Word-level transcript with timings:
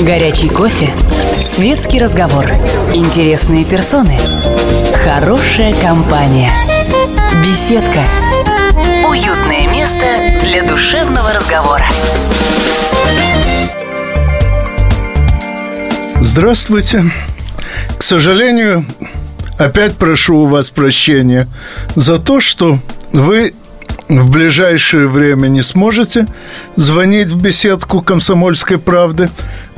Горячий 0.00 0.48
кофе. 0.48 0.94
Светский 1.44 1.98
разговор. 1.98 2.46
Интересные 2.94 3.64
персоны. 3.64 4.16
Хорошая 5.04 5.74
компания. 5.74 6.52
Беседка. 7.42 8.04
Уютное 9.08 9.66
место 9.72 10.06
для 10.44 10.62
душевного 10.62 11.32
разговора. 11.32 11.86
Здравствуйте. 16.20 17.10
К 17.98 18.02
сожалению, 18.04 18.84
опять 19.58 19.96
прошу 19.96 20.38
у 20.38 20.46
вас 20.46 20.70
прощения 20.70 21.48
за 21.96 22.18
то, 22.18 22.40
что 22.40 22.78
вы 23.12 23.54
в 24.08 24.30
ближайшее 24.30 25.06
время 25.06 25.48
не 25.48 25.62
сможете 25.62 26.26
звонить 26.76 27.28
в 27.28 27.42
беседку 27.42 28.00
«Комсомольской 28.00 28.78
правды», 28.78 29.28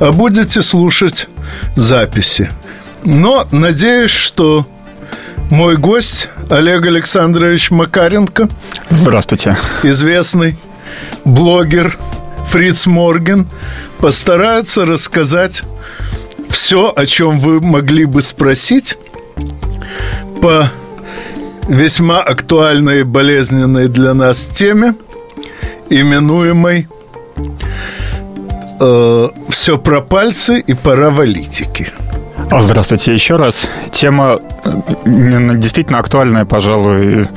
будете 0.09 0.61
слушать 0.61 1.27
записи. 1.75 2.49
Но 3.03 3.47
надеюсь, 3.51 4.11
что 4.11 4.65
мой 5.51 5.77
гость 5.77 6.29
Олег 6.49 6.85
Александрович 6.85 7.71
Макаренко 7.71 8.49
Здравствуйте. 8.89 9.57
Известный 9.83 10.57
блогер 11.23 11.97
Фриц 12.47 12.85
Морген 12.85 13.47
постарается 13.99 14.85
рассказать 14.85 15.63
все, 16.49 16.91
о 16.93 17.05
чем 17.05 17.39
вы 17.39 17.61
могли 17.61 18.05
бы 18.05 18.21
спросить 18.21 18.97
по 20.41 20.69
весьма 21.67 22.21
актуальной 22.21 23.01
и 23.01 23.03
болезненной 23.03 23.87
для 23.87 24.13
нас 24.13 24.45
теме, 24.45 24.95
именуемой 25.89 26.87
э, 28.81 29.29
«Все 29.49 29.77
про 29.77 30.01
пальцы 30.01 30.59
и 30.59 30.73
пора 30.73 31.09
валитики». 31.09 31.91
Здравствуйте 32.59 33.13
еще 33.13 33.37
раз. 33.37 33.67
Тема 33.93 34.39
действительно 35.05 35.99
актуальная, 35.99 36.43
пожалуй, 36.43 37.27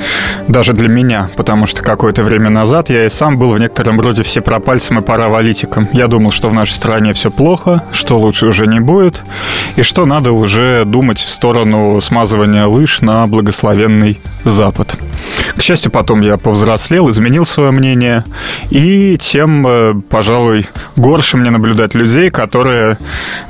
даже 0.48 0.72
для 0.72 0.88
меня, 0.88 1.28
потому 1.36 1.66
что 1.66 1.82
какое-то 1.82 2.22
время 2.22 2.50
назад 2.50 2.90
я 2.90 3.06
и 3.06 3.08
сам 3.08 3.38
был 3.38 3.50
в 3.50 3.58
некотором 3.58 4.00
роде 4.00 4.22
все 4.22 4.40
пропальцем 4.40 4.98
и 4.98 5.02
паравалитиком. 5.02 5.88
Я 5.92 6.06
думал, 6.06 6.30
что 6.30 6.48
в 6.48 6.54
нашей 6.54 6.72
стране 6.72 7.12
все 7.12 7.30
плохо, 7.30 7.82
что 7.92 8.18
лучше 8.18 8.46
уже 8.46 8.66
не 8.66 8.80
будет, 8.80 9.22
и 9.76 9.82
что 9.82 10.06
надо 10.06 10.32
уже 10.32 10.84
думать 10.84 11.18
в 11.18 11.28
сторону 11.28 12.00
смазывания 12.00 12.66
лыж 12.66 13.00
на 13.00 13.26
благословенный 13.26 14.20
Запад. 14.44 14.96
К 15.56 15.62
счастью, 15.62 15.90
потом 15.90 16.20
я 16.20 16.36
повзрослел, 16.36 17.10
изменил 17.10 17.46
свое 17.46 17.70
мнение, 17.70 18.24
и 18.70 19.16
тем, 19.18 19.66
э, 19.66 19.94
пожалуй, 20.10 20.66
горше 20.96 21.38
мне 21.38 21.50
наблюдать 21.50 21.94
людей, 21.94 22.30
которые, 22.30 22.98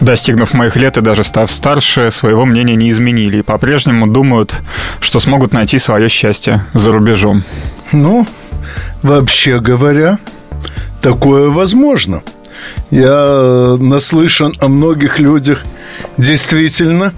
достигнув 0.01 0.55
моих 0.55 0.77
лет 0.77 0.97
и 0.97 1.01
даже 1.01 1.25
став 1.25 1.51
старше, 1.51 2.11
своего 2.13 2.45
мнения 2.45 2.77
не 2.77 2.91
изменили 2.91 3.39
и 3.39 3.43
по-прежнему 3.43 4.07
думают, 4.07 4.61
что 5.01 5.19
смогут 5.19 5.53
найти 5.53 5.79
свое 5.79 6.09
счастье 6.09 6.65
за 6.85 6.93
рубежом. 6.93 7.43
Ну, 7.93 8.27
вообще 9.03 9.59
говоря, 9.59 10.19
такое 11.03 11.49
возможно. 11.49 12.23
Я 12.91 13.77
наслышан 13.79 14.55
о 14.61 14.69
многих 14.69 15.19
людях 15.19 15.65
действительно 16.17 17.13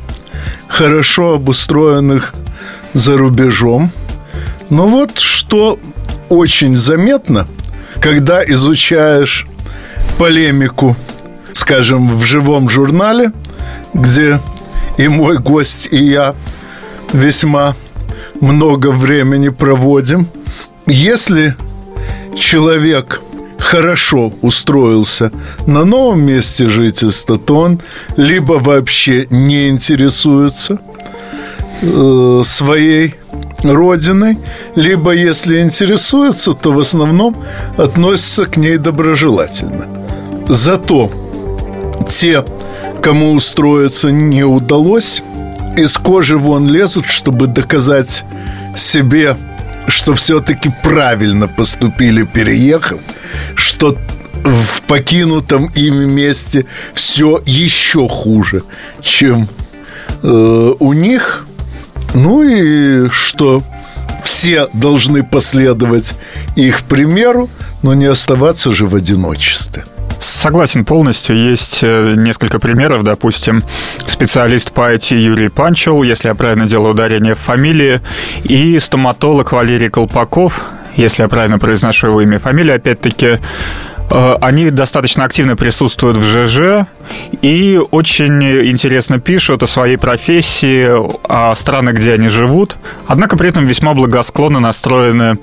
хорошо 0.69 1.35
обустроенных 1.35 2.35
за 2.95 3.19
рубежом– 3.19 3.91
но 4.69 4.89
вот 4.89 5.19
что 5.19 5.79
очень 6.29 6.75
заметно, 6.75 7.47
когда 8.01 8.45
изучаешь 8.45 9.47
полемику, 10.19 10.97
скажем, 11.53 12.09
в 12.09 12.25
живом 12.25 12.69
журнале, 12.69 13.33
где 13.95 14.41
и 14.97 15.07
мой 15.09 15.39
гость, 15.39 15.89
и 15.91 15.99
я 15.99 16.35
весьма 17.13 17.77
много 18.41 18.89
времени 18.91 19.49
проводим. 19.49 20.27
Если 20.87 21.57
человек 22.35 23.21
хорошо 23.59 24.33
устроился 24.43 25.33
на 25.67 25.85
новом 25.85 26.25
месте 26.25 26.69
жительства, 26.69 27.37
то 27.37 27.57
он 27.57 27.81
либо 28.17 28.55
вообще 28.55 29.27
не 29.31 29.69
интересуется 29.69 30.79
э, 31.83 32.43
своей 32.45 33.15
родиной, 33.63 34.39
либо, 34.75 35.13
если 35.13 35.61
интересуется, 35.61 36.53
то 36.53 36.73
в 36.73 36.81
основном 36.81 37.37
относится 37.77 38.45
к 38.45 38.57
ней 38.57 38.77
доброжелательно. 38.77 39.87
Зато 40.49 41.11
те, 42.09 42.45
кому 43.03 43.33
устроиться 43.33 44.11
не 44.11 44.45
удалось, 44.45 45.23
из 45.77 45.97
кожи 45.97 46.37
вон 46.37 46.67
лезут, 46.69 47.07
чтобы 47.07 47.47
доказать 47.47 48.25
себе, 48.77 49.37
что 49.87 50.15
все-таки 50.15 50.73
правильно 50.83 51.49
поступили, 51.49 52.25
переехав, 52.25 53.01
что 53.55 53.97
в 54.45 54.81
покинутом 54.83 55.67
ими 55.75 56.05
месте 56.05 56.67
все 56.95 57.43
еще 57.47 58.09
хуже, 58.09 58.63
чем 59.01 59.49
э, 60.23 60.73
у 60.79 60.93
них– 60.93 61.47
ну 62.17 62.43
и 62.43 63.09
что 63.11 63.63
все 64.25 64.69
должны 64.73 65.23
последовать 65.23 66.15
их 66.57 66.83
примеру, 66.83 67.51
но 67.83 67.95
не 67.95 68.07
оставаться 68.07 68.73
же 68.73 68.87
в 68.87 68.95
одиночестве. 68.95 69.85
Согласен 70.47 70.85
полностью. 70.85 71.37
Есть 71.37 71.81
э, 71.83 72.15
несколько 72.17 72.61
примеров. 72.61 73.03
Допустим, 73.03 73.65
специалист 74.07 74.71
по 74.71 74.95
IT 74.95 75.19
Юрий 75.19 75.49
Панчел, 75.49 76.05
если 76.05 76.29
я 76.29 76.37
правильно 76.37 76.67
делаю 76.67 76.93
ударение 76.93 77.35
в 77.35 77.41
фамилии, 77.41 78.01
и 78.45 78.79
стоматолог 78.79 79.51
Валерий 79.51 79.91
Колпаков, 79.91 80.63
если 80.95 81.23
я 81.23 81.29
правильно 81.29 81.59
произношу 81.59 82.07
его 82.07 82.21
имя 82.21 82.37
и 82.37 82.39
фамилию, 82.39 82.77
опять-таки, 82.77 83.41
Э, 84.11 84.37
они 84.41 84.71
достаточно 84.71 85.25
активно 85.25 85.57
присутствуют 85.57 86.17
в 86.17 86.23
ЖЖ 86.23 86.87
и 87.43 87.81
очень 87.91 88.43
интересно 88.71 89.19
пишут 89.19 89.63
о 89.63 89.67
своей 89.67 89.97
профессии, 89.97 90.89
о 91.29 91.55
странах, 91.55 91.97
где 91.97 92.15
они 92.15 92.29
живут, 92.29 92.77
однако 93.07 93.37
при 93.37 93.49
этом 93.49 93.67
весьма 93.67 93.95
благосклонно 93.95 94.61
настроены 94.61 95.39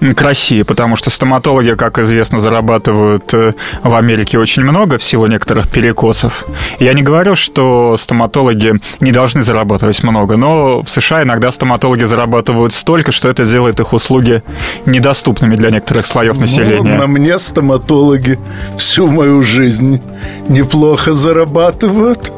к 0.00 0.22
России, 0.22 0.62
потому 0.62 0.96
что 0.96 1.10
стоматологи, 1.10 1.74
как 1.74 1.98
известно, 1.98 2.40
зарабатывают 2.40 3.32
э, 3.32 3.52
в 3.82 3.94
Америке 3.94 4.38
очень 4.38 4.62
много 4.62 4.98
в 4.98 5.02
силу 5.02 5.26
некоторых 5.26 5.68
перекосов. 5.68 6.44
Я 6.78 6.92
не 6.92 7.02
говорю, 7.02 7.36
что 7.36 7.96
стоматологи 7.98 8.74
не 9.00 9.12
должны 9.12 9.42
зарабатывать 9.42 10.02
много, 10.02 10.36
но 10.36 10.82
в 10.82 10.88
США 10.88 11.22
иногда 11.22 11.50
стоматологи 11.52 12.04
зарабатывают 12.04 12.72
столько, 12.72 13.12
что 13.12 13.28
это 13.28 13.44
делает 13.44 13.80
их 13.80 13.92
услуги 13.92 14.42
недоступными 14.86 15.56
для 15.56 15.70
некоторых 15.70 16.06
слоев 16.06 16.34
ну, 16.34 16.42
населения. 16.42 16.82
Ну, 16.82 16.96
на 16.96 17.06
мне 17.06 17.38
стоматолог 17.38 18.18
психологи 18.18 18.38
всю 18.76 19.08
мою 19.08 19.42
жизнь 19.42 20.00
неплохо 20.48 21.07
зарабатывают. 21.14 22.32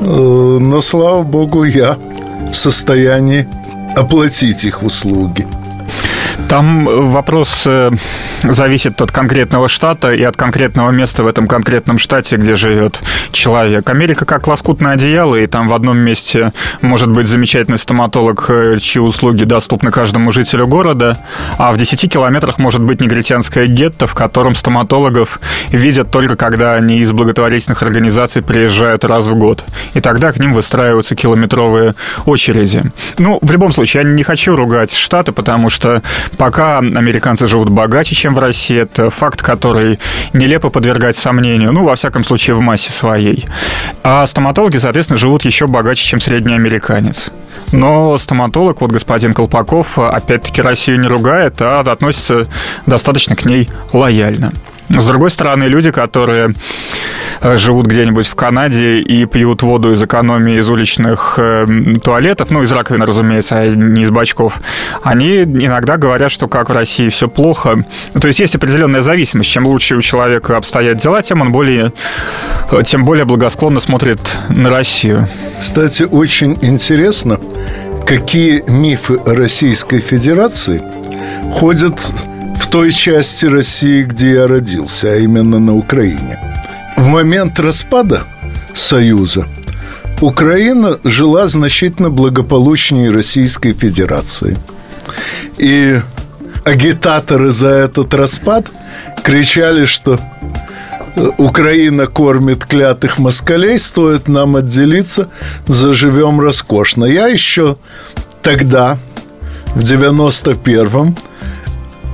Э, 0.00 0.58
но, 0.60 0.80
слава 0.80 1.22
богу, 1.22 1.64
я 1.64 1.98
в 2.50 2.54
состоянии 2.54 3.46
оплатить 3.96 4.64
их 4.64 4.82
услуги. 4.82 5.46
Там 6.48 6.84
вопрос 7.12 7.64
э, 7.66 7.90
зависит 8.42 9.00
от 9.00 9.12
конкретного 9.12 9.68
штата 9.68 10.10
и 10.10 10.22
от 10.22 10.36
конкретного 10.36 10.90
места 10.90 11.22
в 11.22 11.26
этом 11.26 11.46
конкретном 11.46 11.98
штате, 11.98 12.36
где 12.36 12.56
живет 12.56 13.00
человек. 13.32 13.88
Америка 13.88 14.24
как 14.24 14.46
лоскутное 14.46 14.92
одеяло, 14.92 15.36
и 15.36 15.46
там 15.46 15.68
в 15.68 15.74
одном 15.74 15.98
месте 15.98 16.52
может 16.80 17.08
быть 17.10 17.28
замечательный 17.28 17.78
стоматолог, 17.78 18.46
э, 18.48 18.78
чьи 18.80 19.00
услуги 19.00 19.44
доступны 19.44 19.90
каждому 19.90 20.32
жителю 20.32 20.66
города, 20.66 21.18
а 21.58 21.72
в 21.72 21.76
10 21.76 22.10
километрах 22.12 22.58
может 22.58 22.82
быть 22.82 23.00
негритянское 23.00 23.66
гетто, 23.66 24.06
в 24.06 24.14
котором 24.14 24.54
стоматологов 24.54 25.40
видят 25.70 26.10
только 26.10 26.36
когда 26.36 26.74
они 26.74 26.98
из 26.98 27.12
благотворительных 27.12 27.82
организаций 27.82 28.42
приезжают 28.42 29.04
раз 29.04 29.26
в 29.26 29.34
год. 29.34 29.64
И 29.94 30.00
тогда 30.00 30.32
к 30.32 30.38
ним 30.38 30.52
выстраиваются 30.52 31.14
километровые 31.14 31.94
очереди. 32.26 32.82
Ну, 33.18 33.38
в 33.40 33.50
любом 33.50 33.72
случае, 33.72 34.02
я 34.02 34.08
не 34.08 34.22
хочу 34.22 34.56
ругать 34.56 34.92
штаты, 34.92 35.32
потому 35.32 35.70
что 35.70 36.02
пока 36.36 36.78
американцы 36.78 37.46
живут 37.46 37.70
богаче, 37.70 38.14
чем 38.14 38.34
в 38.34 38.38
России. 38.38 38.80
Это 38.80 39.10
факт, 39.10 39.42
который 39.42 39.98
нелепо 40.32 40.70
подвергать 40.70 41.16
сомнению, 41.16 41.72
ну, 41.72 41.84
во 41.84 41.94
всяком 41.94 42.24
случае, 42.24 42.56
в 42.56 42.60
массе 42.60 42.92
своей. 42.92 43.46
А 44.02 44.26
стоматологи, 44.26 44.78
соответственно, 44.78 45.18
живут 45.18 45.44
еще 45.44 45.66
богаче, 45.66 46.04
чем 46.04 46.20
средний 46.20 46.54
американец. 46.54 47.30
Но 47.72 48.18
стоматолог, 48.18 48.80
вот 48.80 48.90
господин 48.90 49.32
Колпаков, 49.32 49.98
опять-таки 49.98 50.62
Россию 50.62 51.00
не 51.00 51.08
ругает, 51.08 51.60
а 51.60 51.80
относится 51.80 52.48
достаточно 52.86 53.36
к 53.36 53.44
ней 53.44 53.68
лояльно. 53.92 54.52
С 54.98 55.06
другой 55.06 55.30
стороны, 55.30 55.64
люди, 55.64 55.92
которые 55.92 56.54
э, 57.40 57.56
живут 57.58 57.86
где-нибудь 57.86 58.26
в 58.26 58.34
Канаде 58.34 58.98
и 58.98 59.24
пьют 59.24 59.62
воду 59.62 59.92
из 59.92 60.02
экономии 60.02 60.58
из 60.58 60.68
уличных 60.68 61.34
э, 61.38 61.66
туалетов, 62.02 62.50
ну, 62.50 62.62
из 62.62 62.72
раковины, 62.72 63.06
разумеется, 63.06 63.58
а 63.58 63.66
не 63.68 64.02
из 64.02 64.10
бачков, 64.10 64.60
они 65.02 65.42
иногда 65.42 65.96
говорят, 65.96 66.32
что 66.32 66.48
как 66.48 66.70
в 66.70 66.72
России 66.72 67.08
все 67.08 67.28
плохо. 67.28 67.84
То 68.20 68.26
есть 68.26 68.40
есть 68.40 68.56
определенная 68.56 69.02
зависимость. 69.02 69.50
Чем 69.50 69.66
лучше 69.66 69.96
у 69.96 70.02
человека 70.02 70.56
обстоят 70.56 70.98
дела, 70.98 71.22
тем 71.22 71.40
он 71.40 71.52
более 71.52 71.92
тем 72.84 73.04
более 73.04 73.24
благосклонно 73.24 73.80
смотрит 73.80 74.20
на 74.48 74.70
Россию. 74.70 75.28
Кстати, 75.58 76.04
очень 76.04 76.58
интересно, 76.62 77.40
какие 78.06 78.64
мифы 78.68 79.20
Российской 79.24 80.00
Федерации 80.00 80.82
ходят 81.52 82.12
в 82.60 82.66
той 82.66 82.92
части 82.92 83.46
России, 83.46 84.02
где 84.02 84.32
я 84.32 84.46
родился, 84.46 85.12
а 85.12 85.16
именно 85.16 85.58
на 85.58 85.74
Украине. 85.74 86.38
В 86.96 87.06
момент 87.06 87.58
распада 87.58 88.22
Союза 88.74 89.46
Украина 90.20 90.98
жила 91.02 91.48
значительно 91.48 92.10
благополучнее 92.10 93.10
Российской 93.10 93.72
Федерации. 93.72 94.58
И 95.56 96.00
агитаторы 96.64 97.50
за 97.50 97.68
этот 97.68 98.12
распад 98.14 98.66
кричали, 99.24 99.86
что 99.86 100.20
Украина 101.38 102.06
кормит 102.06 102.66
клятых 102.66 103.18
москалей, 103.18 103.78
стоит 103.78 104.28
нам 104.28 104.56
отделиться, 104.56 105.28
заживем 105.66 106.40
роскошно. 106.40 107.06
Я 107.06 107.28
еще 107.28 107.76
тогда, 108.42 108.98
в 109.74 109.80
91-м, 109.80 111.16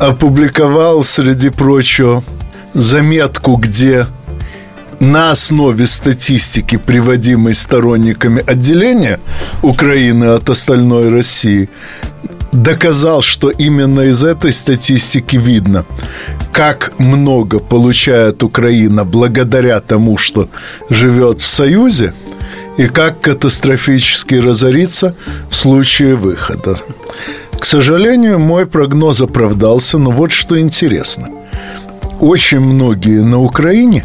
опубликовал, 0.01 1.03
среди 1.03 1.51
прочего, 1.51 2.23
заметку, 2.75 3.57
где 3.57 4.07
на 5.01 5.31
основе 5.31 5.87
статистики, 5.87 6.77
приводимой 6.77 7.55
сторонниками 7.55 8.43
отделения 8.47 9.21
Украины 9.63 10.27
от 10.27 10.49
остальной 10.51 11.11
России, 11.11 11.69
доказал, 12.53 13.23
что 13.23 13.51
именно 13.51 14.01
из 14.01 14.25
этой 14.25 14.53
статистики 14.53 15.37
видно, 15.37 15.85
как 16.53 16.93
много 16.99 17.59
получает 17.59 18.43
Украина 18.43 19.05
благодаря 19.05 19.81
тому, 19.81 20.17
что 20.17 20.49
живет 20.89 21.41
в 21.41 21.47
Союзе, 21.47 22.15
и 22.79 22.87
как 22.87 23.21
катастрофически 23.21 24.35
разорится 24.35 25.15
в 25.51 25.57
случае 25.57 26.15
выхода. 26.15 26.79
К 27.59 27.65
сожалению, 27.65 28.39
мой 28.39 28.67
прогноз 28.67 29.21
оправдался, 29.21 29.99
но 29.99 30.11
вот 30.11 30.33
что 30.33 30.59
интересно. 30.59 31.29
Очень 32.21 32.61
многие 32.61 33.23
на 33.23 33.43
Украине 33.43 34.05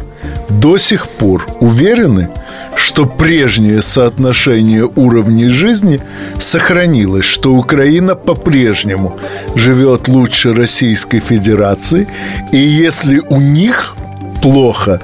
до 0.49 0.77
сих 0.77 1.07
пор 1.07 1.45
уверены, 1.59 2.29
что 2.75 3.05
прежнее 3.05 3.81
соотношение 3.81 4.89
уровней 4.95 5.49
жизни 5.49 6.01
сохранилось, 6.39 7.25
что 7.25 7.53
Украина 7.53 8.15
по-прежнему 8.15 9.17
живет 9.55 10.07
лучше 10.07 10.53
Российской 10.53 11.19
Федерации, 11.19 12.07
и 12.51 12.57
если 12.57 13.19
у 13.19 13.39
них 13.39 13.95
плохо, 14.41 15.01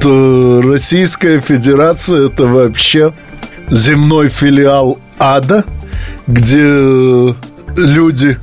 то 0.00 0.62
Российская 0.62 1.40
Федерация 1.40 2.26
это 2.26 2.44
вообще 2.44 3.12
земной 3.70 4.28
филиал 4.28 4.98
ада, 5.18 5.64
где 6.26 7.34
люди 7.76 8.38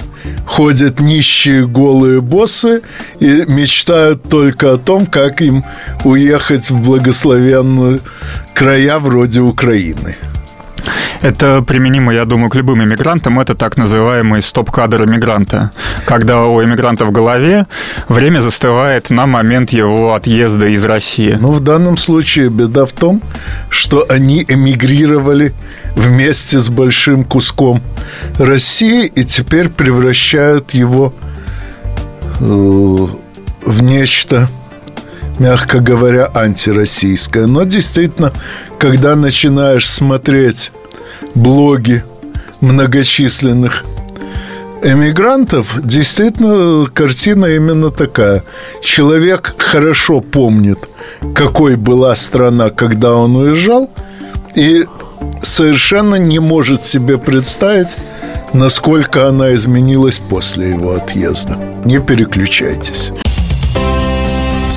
ходят 0.45 1.00
нищие 1.00 1.68
голые 1.68 2.21
боссы 2.21 2.81
и 3.19 3.45
мечтают 3.47 4.24
только 4.30 4.74
о 4.74 4.77
том, 4.77 5.06
как 5.06 5.41
им 5.41 5.63
уехать 6.03 6.69
в 6.69 6.81
благословенные 6.85 8.00
края 8.53 9.00
вроде 9.00 9.41
Украины. 9.41 10.15
Это 11.21 11.62
применимо, 11.62 12.13
я 12.13 12.25
думаю, 12.25 12.50
к 12.50 12.56
любым 12.56 12.83
иммигрантам. 12.83 13.39
Это 13.39 13.56
так 13.56 13.77
называемый 13.77 14.41
стоп-кадр 14.41 15.06
иммигранта. 15.06 15.71
Когда 16.06 16.41
у 16.44 16.62
иммигранта 16.63 17.06
в 17.06 17.12
голове 17.12 17.68
время 18.09 18.39
застывает 18.39 19.09
на 19.09 19.25
момент 19.25 19.71
его 19.71 20.15
отъезда 20.15 20.68
из 20.68 20.83
России. 20.85 21.38
Ну, 21.39 21.51
в 21.51 21.59
данном 21.62 21.97
случае 21.97 22.50
беда 22.50 22.85
в 22.85 22.94
том, 22.94 23.21
что 23.69 24.06
они 24.09 24.45
эмигрировали 24.47 25.53
вместе 25.95 26.59
с 26.59 26.69
большим 26.69 27.24
куском 27.24 27.81
России 28.38 29.06
и 29.06 29.24
теперь 29.24 29.69
превращают 29.69 30.71
его 30.71 31.13
э, 32.39 33.07
в 33.65 33.83
нечто 33.83 34.50
мягко 35.39 35.80
говоря, 35.80 36.30
антироссийское. 36.33 37.47
Но 37.47 37.63
действительно, 37.63 38.33
когда 38.77 39.15
начинаешь 39.15 39.89
смотреть 39.89 40.71
блоги 41.35 42.03
многочисленных 42.62 43.83
эмигрантов, 44.83 45.80
действительно, 45.83 46.88
картина 46.88 47.45
именно 47.45 47.89
такая. 47.89 48.44
Человек 48.81 49.56
хорошо 49.57 50.21
помнит, 50.21 50.89
какой 51.33 51.75
была 51.75 52.15
страна, 52.15 52.69
когда 52.69 53.13
он 53.13 53.35
уезжал, 53.35 53.89
и 54.56 54.85
совершенно 55.41 56.15
не 56.15 56.39
может 56.39 56.85
себе 56.85 57.18
представить, 57.18 57.95
насколько 58.53 59.27
она 59.27 59.56
изменилась 59.56 60.19
после 60.19 60.69
его 60.71 60.94
отъезда. 60.94 61.57
Не 61.85 62.00
переключайтесь. 62.00 63.12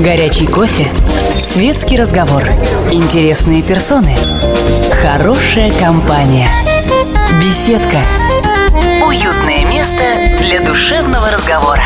Горячий 0.00 0.46
кофе, 0.46 0.90
светский 1.44 1.98
разговор, 1.98 2.42
интересные 2.90 3.62
персоны, 3.62 4.16
хорошая 5.02 5.70
компания, 5.78 6.48
беседка, 7.38 8.02
уютное 9.06 9.66
место 9.70 10.02
для 10.40 10.66
душевного 10.66 11.30
разговора. 11.30 11.82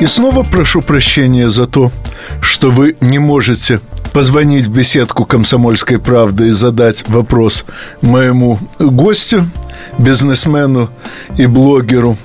И 0.00 0.06
снова 0.06 0.42
прошу 0.42 0.82
прощения 0.82 1.48
за 1.48 1.68
то, 1.68 1.92
что 2.40 2.70
вы 2.70 2.96
не 3.00 3.20
можете 3.20 3.80
позвонить 4.12 4.64
в 4.64 4.72
беседку 4.72 5.26
«Комсомольской 5.26 6.00
правды» 6.00 6.48
и 6.48 6.50
задать 6.50 7.08
вопрос 7.08 7.64
моему 8.00 8.58
гостю, 8.80 9.48
бизнесмену 9.96 10.90
и 11.36 11.46
блогеру 11.46 12.18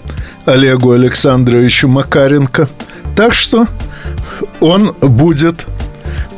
Олегу 0.45 0.91
Александровичу 0.91 1.88
Макаренко. 1.88 2.67
Так 3.15 3.33
что 3.33 3.67
он 4.59 4.93
будет 5.00 5.65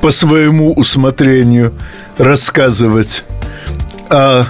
по 0.02 0.12
своему 0.12 0.74
усмотрению 0.74 1.74
рассказывать 2.18 3.24
о 4.10 4.46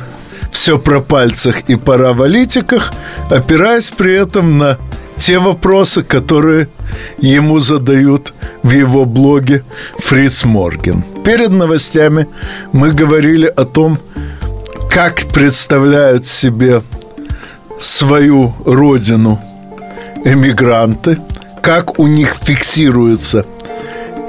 все 0.51 0.77
про 0.79 1.01
пальцах 1.01 1.61
и 1.67 1.75
паравалитиках, 1.75 2.93
опираясь 3.29 3.89
при 3.89 4.13
этом 4.15 4.57
на 4.57 4.77
те 5.17 5.39
вопросы, 5.39 6.03
которые 6.03 6.69
ему 7.17 7.59
задают 7.59 8.33
в 8.63 8.71
его 8.71 9.05
блоге 9.05 9.63
Фриц 9.99 10.43
Морген. 10.45 11.03
Перед 11.23 11.51
новостями 11.51 12.27
мы 12.71 12.91
говорили 12.91 13.47
о 13.47 13.65
том, 13.65 13.99
как 14.89 15.23
представляют 15.33 16.25
себе 16.25 16.81
свою 17.79 18.53
родину 18.65 19.39
эмигранты, 20.23 21.19
как 21.61 21.99
у 21.99 22.07
них 22.07 22.35
фиксируется 22.35 23.45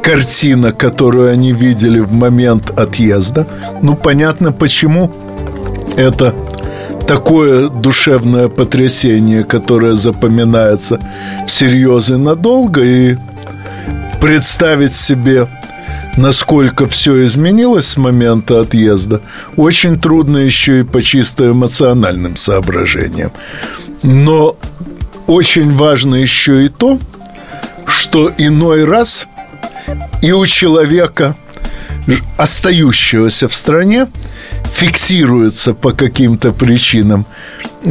картина, 0.02 0.72
которую 0.72 1.30
они 1.30 1.52
видели 1.52 2.00
в 2.00 2.12
момент 2.12 2.70
отъезда. 2.78 3.46
Ну, 3.82 3.94
понятно, 3.94 4.52
почему 4.52 5.10
это 5.96 6.34
такое 7.06 7.68
душевное 7.68 8.48
потрясение, 8.48 9.44
которое 9.44 9.94
запоминается 9.94 11.00
всерьез 11.46 12.10
и 12.10 12.16
надолго, 12.16 12.82
и 12.82 13.16
представить 14.20 14.94
себе, 14.94 15.48
насколько 16.16 16.86
все 16.86 17.24
изменилось 17.26 17.88
с 17.88 17.96
момента 17.96 18.60
отъезда, 18.60 19.20
очень 19.56 19.98
трудно 19.98 20.38
еще 20.38 20.80
и 20.80 20.84
по 20.84 21.02
чисто 21.02 21.50
эмоциональным 21.50 22.36
соображениям. 22.36 23.32
Но 24.02 24.56
очень 25.26 25.72
важно 25.72 26.16
еще 26.16 26.64
и 26.64 26.68
то, 26.68 26.98
что 27.86 28.32
иной 28.36 28.84
раз 28.84 29.28
и 30.22 30.32
у 30.32 30.46
человека, 30.46 31.36
остающегося 32.36 33.48
в 33.48 33.54
стране, 33.54 34.06
фиксируется 34.72 35.74
по 35.74 35.92
каким-то 35.92 36.52
причинам 36.52 37.26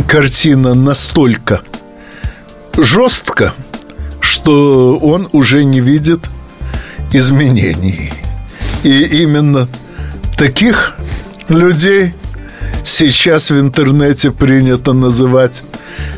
картина 0.07 0.73
настолько 0.73 1.61
жестко, 2.77 3.53
что 4.19 4.97
он 4.97 5.29
уже 5.31 5.63
не 5.63 5.79
видит 5.79 6.29
изменений. 7.11 8.11
И 8.83 9.03
именно 9.23 9.67
таких 10.37 10.95
людей 11.49 12.13
сейчас 12.83 13.49
в 13.51 13.59
интернете 13.59 14.31
принято 14.31 14.93
называть 14.93 15.63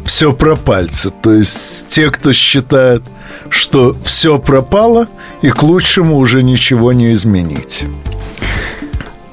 все 0.06 0.34
про 0.34 0.56
пальцы. 0.56 1.12
То 1.22 1.34
есть 1.34 1.88
те, 1.88 2.10
кто 2.10 2.34
считает, 2.34 3.04
что 3.50 3.96
все 4.04 4.38
пропало 4.38 5.08
и 5.42 5.50
к 5.50 5.64
лучшему 5.64 6.18
уже 6.18 6.44
ничего 6.44 6.94
не 6.94 7.14
изменить. 7.14 7.86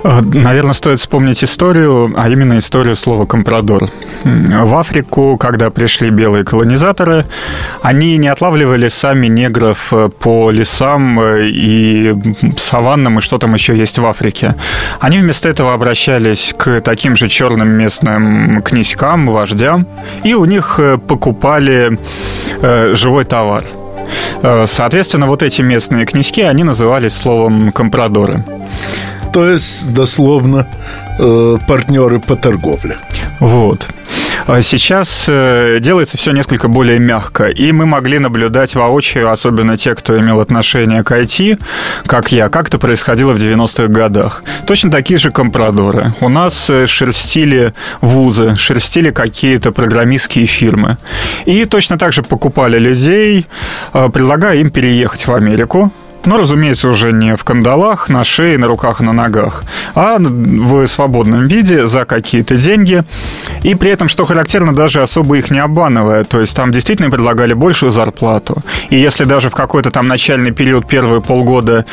Э, 0.04 0.20
наверное, 0.20 0.74
стоит 0.74 1.00
вспомнить 1.00 1.42
историю, 1.42 2.12
а 2.16 2.28
именно 2.28 2.58
историю 2.58 2.94
слова 2.94 3.24
«компрадор». 3.24 3.88
В 4.22 4.76
Африку, 4.76 5.36
когда 5.38 5.70
пришли 5.70 6.10
белые 6.10 6.44
колонизаторы, 6.44 7.24
они 7.82 8.18
не 8.18 8.28
отлавливали 8.28 8.88
сами 8.88 9.26
негров 9.28 9.92
э, 9.92 10.10
по 10.10 10.50
лесам 10.50 11.18
э, 11.20 11.46
и 11.48 12.14
саваннам, 12.58 13.18
и 13.18 13.22
что 13.22 13.38
там 13.38 13.54
еще 13.54 13.76
есть 13.76 13.98
в 13.98 14.04
Африке. 14.04 14.54
Они 15.00 15.18
вместо 15.18 15.48
этого 15.48 15.72
обращались 15.72 16.54
к 16.56 16.82
таким 16.82 17.16
же 17.16 17.28
черным 17.28 17.76
местным 17.76 18.62
князькам, 18.62 19.26
вождям, 19.26 19.86
и 20.22 20.34
у 20.34 20.44
них 20.44 20.78
покупали 21.08 21.98
живой 22.92 23.24
товар. 23.24 23.64
Соответственно, 24.66 25.26
вот 25.26 25.42
эти 25.42 25.62
местные 25.62 26.04
князьки, 26.04 26.42
они 26.42 26.64
назывались 26.64 27.14
словом 27.14 27.72
«компрадоры» 27.72 28.44
то 29.34 29.50
есть 29.50 29.92
дословно 29.92 30.64
э, 31.18 31.58
партнеры 31.66 32.20
по 32.20 32.36
торговле. 32.36 32.98
Вот. 33.40 33.84
А 34.46 34.62
сейчас 34.62 35.26
э, 35.28 35.78
делается 35.80 36.16
все 36.16 36.30
несколько 36.30 36.68
более 36.68 37.00
мягко, 37.00 37.48
и 37.48 37.72
мы 37.72 37.84
могли 37.84 38.20
наблюдать 38.20 38.76
воочию, 38.76 39.32
особенно 39.32 39.76
те, 39.76 39.96
кто 39.96 40.16
имел 40.20 40.38
отношение 40.38 41.02
к 41.02 41.10
IT, 41.10 41.60
как 42.06 42.30
я, 42.30 42.48
как 42.48 42.68
это 42.68 42.78
происходило 42.78 43.32
в 43.32 43.38
90-х 43.38 43.88
годах. 43.88 44.44
Точно 44.68 44.88
такие 44.88 45.18
же 45.18 45.32
компрадоры. 45.32 46.14
У 46.20 46.28
нас 46.28 46.70
э, 46.70 46.86
шерстили 46.86 47.74
вузы, 48.00 48.54
шерстили 48.54 49.10
какие-то 49.10 49.72
программистские 49.72 50.46
фирмы. 50.46 50.96
И 51.44 51.64
точно 51.64 51.98
так 51.98 52.12
же 52.12 52.22
покупали 52.22 52.78
людей, 52.78 53.46
предлагая 53.92 54.58
им 54.58 54.70
переехать 54.70 55.26
в 55.26 55.34
Америку, 55.34 55.90
но, 56.26 56.38
разумеется, 56.38 56.88
уже 56.88 57.12
не 57.12 57.36
в 57.36 57.44
кандалах, 57.44 58.08
на 58.08 58.24
шее, 58.24 58.58
на 58.58 58.66
руках, 58.66 59.00
на 59.00 59.12
ногах, 59.12 59.64
а 59.94 60.18
в 60.18 60.86
свободном 60.86 61.46
виде 61.46 61.86
за 61.86 62.04
какие-то 62.04 62.56
деньги. 62.56 63.04
И 63.62 63.74
при 63.74 63.90
этом, 63.90 64.08
что 64.08 64.24
характерно, 64.24 64.74
даже 64.74 65.02
особо 65.02 65.36
их 65.36 65.50
не 65.50 65.58
обманывая. 65.58 66.24
То 66.24 66.40
есть 66.40 66.56
там 66.56 66.72
действительно 66.72 67.10
предлагали 67.10 67.54
большую 67.54 67.92
зарплату. 67.92 68.56
И 68.90 68.96
если 68.96 69.24
даже 69.24 69.48
в 69.48 69.54
какой-то 69.54 69.90
там 69.90 70.06
начальный 70.06 70.50
период, 70.50 70.86
первые 70.88 71.20
полгода 71.20 71.84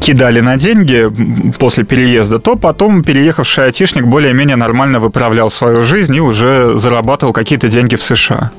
кидали 0.00 0.40
на 0.40 0.56
деньги 0.56 1.08
после 1.58 1.84
переезда, 1.84 2.38
то 2.38 2.56
потом 2.56 3.02
переехавший 3.02 3.66
айтишник 3.66 4.04
более-менее 4.06 4.56
нормально 4.56 5.00
выправлял 5.00 5.50
свою 5.50 5.82
жизнь 5.82 6.14
и 6.14 6.20
уже 6.20 6.78
зарабатывал 6.78 7.32
какие-то 7.32 7.68
деньги 7.68 7.96
в 7.96 8.02
США. 8.02 8.50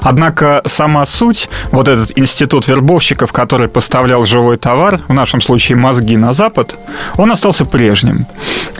Однако 0.00 0.62
сама 0.66 1.04
суть, 1.04 1.48
вот 1.70 1.88
этот 1.88 2.12
институт 2.16 2.68
вербовщиков, 2.68 3.32
который 3.32 3.68
поставлял 3.68 4.24
живой 4.24 4.53
свой 4.54 4.58
товар, 4.58 5.00
в 5.08 5.12
нашем 5.12 5.40
случае 5.40 5.76
мозги 5.76 6.16
на 6.16 6.32
Запад, 6.32 6.76
он 7.16 7.30
остался 7.30 7.64
прежним. 7.64 8.26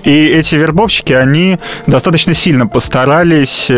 И 0.04 0.10
эти 0.10 0.56
вербовщики, 0.56 1.12
они 1.12 1.58
достаточно 1.86 2.34
сильно 2.34 2.66
постарались, 2.66 3.70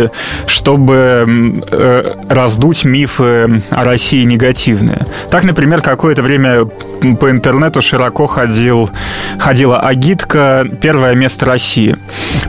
чтобы 0.46 1.62
э, 1.70 2.14
раздуть 2.28 2.84
мифы 2.84 3.62
о 3.70 3.84
России 3.84 4.24
негативные. 4.24 5.06
Так, 5.30 5.44
например, 5.44 5.82
какое-то 5.82 6.22
время 6.22 6.66
по 7.20 7.30
интернету 7.30 7.82
широко 7.82 8.26
ходил, 8.26 8.90
ходила 9.38 9.80
агитка 9.80 10.66
«Первое 10.80 11.14
место 11.14 11.46
России». 11.46 11.96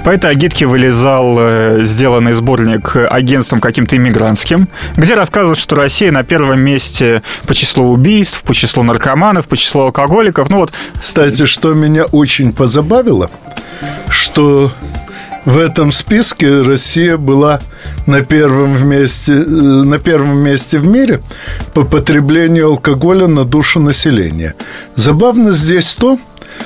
По 0.03 0.09
этой 0.09 0.31
агитке 0.31 0.65
вылезал 0.65 1.35
э, 1.39 1.79
сделанный 1.81 2.33
сборник 2.33 2.95
агентством 2.95 3.59
каким-то 3.59 3.95
иммигрантским, 3.95 4.67
где 4.95 5.13
рассказывают, 5.13 5.59
что 5.59 5.75
Россия 5.75 6.11
на 6.11 6.23
первом 6.23 6.61
месте 6.61 7.21
по 7.45 7.53
числу 7.53 7.91
убийств, 7.91 8.43
по 8.43 8.53
числу 8.53 8.83
наркоманов, 8.83 9.36
наркоманов, 9.37 9.47
по 9.47 9.57
числу 9.57 9.81
алкоголиков. 9.81 10.49
Ну 10.49 10.57
вот. 10.57 10.73
Кстати, 10.99 11.45
что 11.45 11.73
меня 11.73 12.05
очень 12.05 12.53
позабавило, 12.53 13.29
что 14.09 14.71
в 15.45 15.57
этом 15.57 15.91
списке 15.91 16.61
Россия 16.61 17.17
была 17.17 17.61
на 18.05 18.21
первом 18.21 18.87
месте, 18.87 19.33
э, 19.33 19.35
на 19.37 19.97
первом 19.97 20.37
месте 20.39 20.79
в 20.79 20.87
мире 20.87 21.21
по 21.73 21.83
потреблению 21.83 22.67
алкоголя 22.67 23.27
на 23.27 23.43
душу 23.43 23.79
населения. 23.79 24.55
Забавно 24.95 25.51
здесь 25.53 25.95
то, 25.95 26.19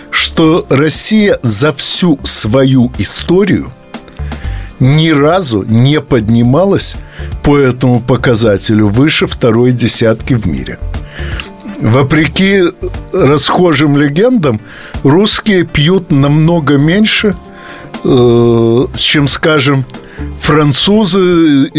что 0.09 0.65
Россия 0.69 1.39
за 1.43 1.73
всю 1.73 2.19
свою 2.23 2.91
историю 2.97 3.71
ни 4.79 5.09
разу 5.09 5.63
не 5.63 6.01
поднималась 6.01 6.95
по 7.43 7.57
этому 7.57 7.99
показателю 7.99 8.87
выше 8.87 9.27
второй 9.27 9.73
десятки 9.73 10.33
в 10.33 10.47
мире. 10.47 10.79
Вопреки 11.81 12.61
расхожим 13.11 13.97
легендам, 13.97 14.59
русские 15.03 15.65
пьют 15.65 16.11
намного 16.11 16.77
меньше, 16.77 17.35
э, 18.03 18.85
чем, 18.95 19.27
скажем, 19.27 19.85
французы, 20.39 21.71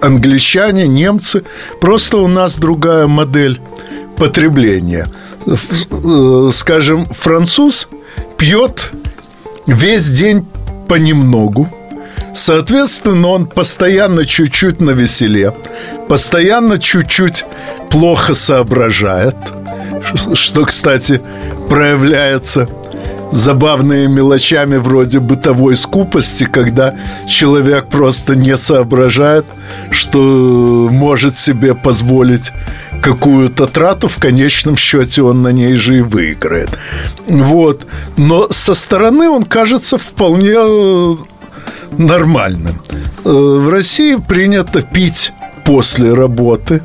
англичане, 0.00 0.88
немцы. 0.88 1.44
Просто 1.80 2.18
у 2.18 2.26
нас 2.26 2.56
другая 2.56 3.06
модель 3.06 3.60
потребления. 4.16 5.08
Э, 5.46 6.50
скажем, 6.52 7.06
француз 7.06 7.88
пьет 8.36 8.90
весь 9.68 10.08
день 10.08 10.44
понемногу, 10.88 11.68
Соответственно, 12.34 13.28
он 13.28 13.46
постоянно 13.46 14.26
чуть-чуть 14.26 14.80
на 14.80 14.90
веселе, 14.90 15.54
постоянно 16.08 16.78
чуть-чуть 16.78 17.44
плохо 17.90 18.34
соображает, 18.34 19.36
что, 20.34 20.64
кстати, 20.64 21.20
проявляется 21.68 22.68
забавными 23.30 24.06
мелочами 24.06 24.76
вроде 24.76 25.18
бытовой 25.18 25.76
скупости, 25.76 26.44
когда 26.44 26.94
человек 27.28 27.88
просто 27.88 28.36
не 28.36 28.56
соображает, 28.56 29.44
что 29.90 30.88
может 30.90 31.38
себе 31.38 31.74
позволить 31.74 32.52
какую-то 33.02 33.66
трату, 33.66 34.08
в 34.08 34.18
конечном 34.18 34.76
счете 34.76 35.22
он 35.22 35.42
на 35.42 35.48
ней 35.48 35.74
же 35.74 35.98
и 35.98 36.00
выиграет. 36.00 36.70
Вот. 37.26 37.86
Но 38.16 38.48
со 38.50 38.74
стороны 38.74 39.28
он 39.28 39.42
кажется 39.42 39.98
вполне 39.98 40.56
нормальным. 41.98 42.74
Э, 43.24 43.30
в 43.30 43.68
России 43.70 44.16
принято 44.16 44.82
пить 44.82 45.32
после 45.64 46.12
работы 46.12 46.82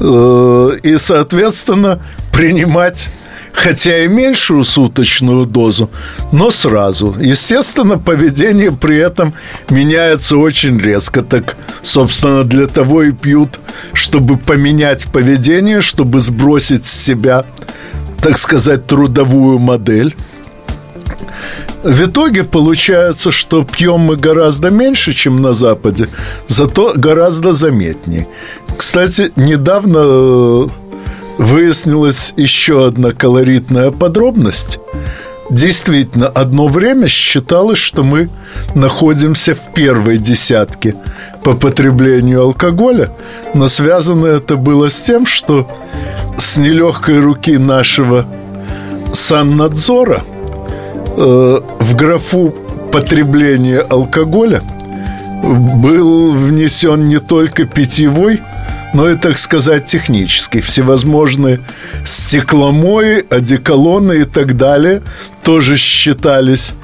э, 0.00 0.70
и, 0.82 0.98
соответственно, 0.98 2.00
принимать 2.32 3.10
хотя 3.56 4.04
и 4.04 4.06
меньшую 4.06 4.64
суточную 4.64 5.46
дозу, 5.46 5.90
но 6.30 6.50
сразу. 6.50 7.16
Естественно, 7.18 7.98
поведение 7.98 8.70
при 8.70 8.98
этом 8.98 9.32
меняется 9.70 10.36
очень 10.36 10.78
резко. 10.78 11.22
Так, 11.22 11.56
собственно, 11.82 12.44
для 12.44 12.66
того 12.66 13.02
и 13.02 13.12
пьют, 13.12 13.58
чтобы 13.94 14.36
поменять 14.36 15.06
поведение, 15.06 15.80
чтобы 15.80 16.20
сбросить 16.20 16.84
с 16.84 16.92
себя, 16.92 17.46
так 18.20 18.36
сказать, 18.38 18.86
трудовую 18.86 19.58
модель. 19.58 20.14
В 21.86 22.06
итоге 22.06 22.42
получается, 22.42 23.30
что 23.30 23.62
пьем 23.62 24.00
мы 24.00 24.16
гораздо 24.16 24.70
меньше, 24.70 25.12
чем 25.14 25.40
на 25.40 25.54
Западе, 25.54 26.08
зато 26.48 26.92
гораздо 26.96 27.52
заметнее. 27.52 28.26
Кстати, 28.76 29.30
недавно 29.36 29.98
э, 30.02 30.66
выяснилась 31.38 32.34
еще 32.36 32.88
одна 32.88 33.12
колоритная 33.12 33.92
подробность. 33.92 34.80
Действительно, 35.48 36.26
одно 36.26 36.66
время 36.66 37.06
считалось, 37.06 37.78
что 37.78 38.02
мы 38.02 38.30
находимся 38.74 39.54
в 39.54 39.72
первой 39.72 40.18
десятке 40.18 40.96
по 41.44 41.52
потреблению 41.52 42.42
алкоголя, 42.42 43.12
но 43.54 43.68
связано 43.68 44.26
это 44.26 44.56
было 44.56 44.90
с 44.90 45.00
тем, 45.02 45.24
что 45.24 45.70
с 46.36 46.56
нелегкой 46.56 47.20
руки 47.20 47.56
нашего 47.58 48.26
саннадзора– 49.12 50.24
э, 51.16 51.60
в 51.80 51.96
графу 51.96 52.54
потребления 52.92 53.80
алкоголя 53.80 54.62
был 55.42 56.32
внесен 56.32 57.06
не 57.06 57.18
только 57.18 57.64
питьевой, 57.64 58.42
но 58.94 59.10
и, 59.10 59.16
так 59.16 59.38
сказать, 59.38 59.84
технический. 59.84 60.60
Всевозможные 60.60 61.60
стекломои, 62.04 63.24
одеколоны 63.28 64.20
и 64.20 64.24
так 64.24 64.56
далее 64.56 65.02
тоже 65.42 65.76
считались 65.76 66.74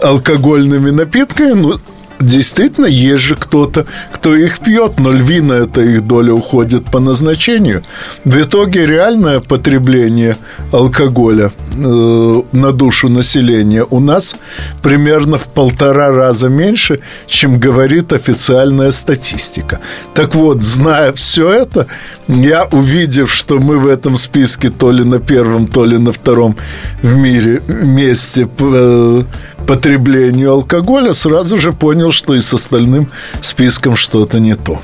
алкогольными 0.00 0.90
напитками. 0.90 1.52
Ну, 1.52 1.80
действительно 2.20 2.86
есть 2.86 3.22
же 3.22 3.36
кто-то, 3.36 3.86
кто 4.12 4.34
их 4.34 4.58
пьет, 4.60 4.98
но 4.98 5.12
львиная 5.12 5.64
эта 5.64 5.82
их 5.82 6.06
доля 6.06 6.32
уходит 6.32 6.84
по 6.84 7.00
назначению. 7.00 7.82
В 8.24 8.40
итоге 8.40 8.86
реальное 8.86 9.40
потребление 9.40 10.36
алкоголя 10.72 11.52
э, 11.74 12.42
на 12.52 12.72
душу 12.72 13.08
населения 13.08 13.84
у 13.90 14.00
нас 14.00 14.36
примерно 14.82 15.38
в 15.38 15.48
полтора 15.48 16.10
раза 16.10 16.48
меньше, 16.48 17.00
чем 17.26 17.58
говорит 17.58 18.12
официальная 18.12 18.92
статистика. 18.92 19.80
Так 20.14 20.34
вот, 20.34 20.62
зная 20.62 21.12
все 21.12 21.50
это, 21.50 21.86
я, 22.28 22.64
увидев, 22.72 23.32
что 23.32 23.58
мы 23.58 23.78
в 23.78 23.86
этом 23.86 24.16
списке 24.16 24.70
то 24.70 24.92
ли 24.92 25.04
на 25.04 25.18
первом, 25.18 25.66
то 25.66 25.84
ли 25.84 25.98
на 25.98 26.12
втором 26.12 26.56
в 27.02 27.16
мире 27.16 27.60
месте 27.68 28.48
э, 28.58 29.22
потреблению 29.66 30.52
алкоголя, 30.52 31.14
сразу 31.14 31.58
же 31.58 31.72
понял, 31.72 32.10
что 32.10 32.34
и 32.34 32.40
с 32.40 32.52
остальным 32.54 33.08
списком 33.40 33.96
что-то 33.96 34.40
не 34.40 34.54
то. 34.54 34.80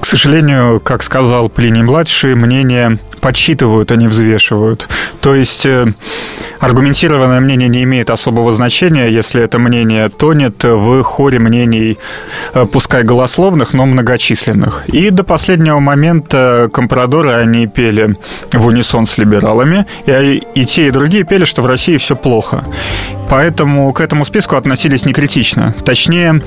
К 0.00 0.06
сожалению, 0.06 0.80
как 0.80 1.02
сказал 1.02 1.48
Плиний-младший, 1.48 2.34
мнения 2.34 2.98
подсчитывают, 3.20 3.90
а 3.92 3.96
не 3.96 4.06
взвешивают. 4.06 4.88
То 5.20 5.34
есть 5.34 5.66
э, 5.66 5.92
аргументированное 6.58 7.40
мнение 7.40 7.68
не 7.68 7.82
имеет 7.82 8.10
особого 8.10 8.52
значения, 8.52 9.08
если 9.08 9.42
это 9.42 9.58
мнение 9.58 10.08
тонет 10.08 10.62
в 10.64 11.02
хоре 11.02 11.38
мнений, 11.38 11.98
э, 12.54 12.66
пускай 12.66 13.02
голословных, 13.02 13.72
но 13.72 13.86
многочисленных. 13.86 14.84
И 14.88 15.10
до 15.10 15.24
последнего 15.24 15.80
момента 15.80 16.70
компрадоры, 16.72 17.32
они 17.32 17.66
пели 17.66 18.16
в 18.52 18.66
унисон 18.66 19.06
с 19.06 19.18
либералами, 19.18 19.86
и, 20.06 20.42
и 20.54 20.64
те, 20.64 20.86
и 20.86 20.90
другие 20.90 21.24
пели, 21.24 21.44
что 21.44 21.62
в 21.62 21.66
России 21.66 21.98
все 21.98 22.16
плохо. 22.16 22.64
Поэтому 23.30 23.92
к 23.92 24.00
этому 24.00 24.24
списку 24.24 24.56
относились 24.56 25.04
некритично. 25.04 25.72
Точнее, 25.84 26.42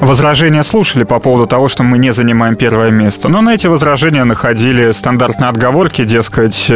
возражения 0.00 0.64
слушали 0.64 1.04
по 1.04 1.18
поводу 1.18 1.46
того, 1.46 1.68
что 1.68 1.82
мы 1.82 1.98
не 1.98 2.12
занимаем 2.14 2.56
первое 2.56 2.90
место. 2.90 3.28
Но 3.28 3.42
на 3.42 3.52
эти 3.52 3.66
возражения 3.66 4.24
находили 4.24 4.92
стандартные 4.92 5.50
отговорки, 5.50 6.02
дескать, 6.04 6.72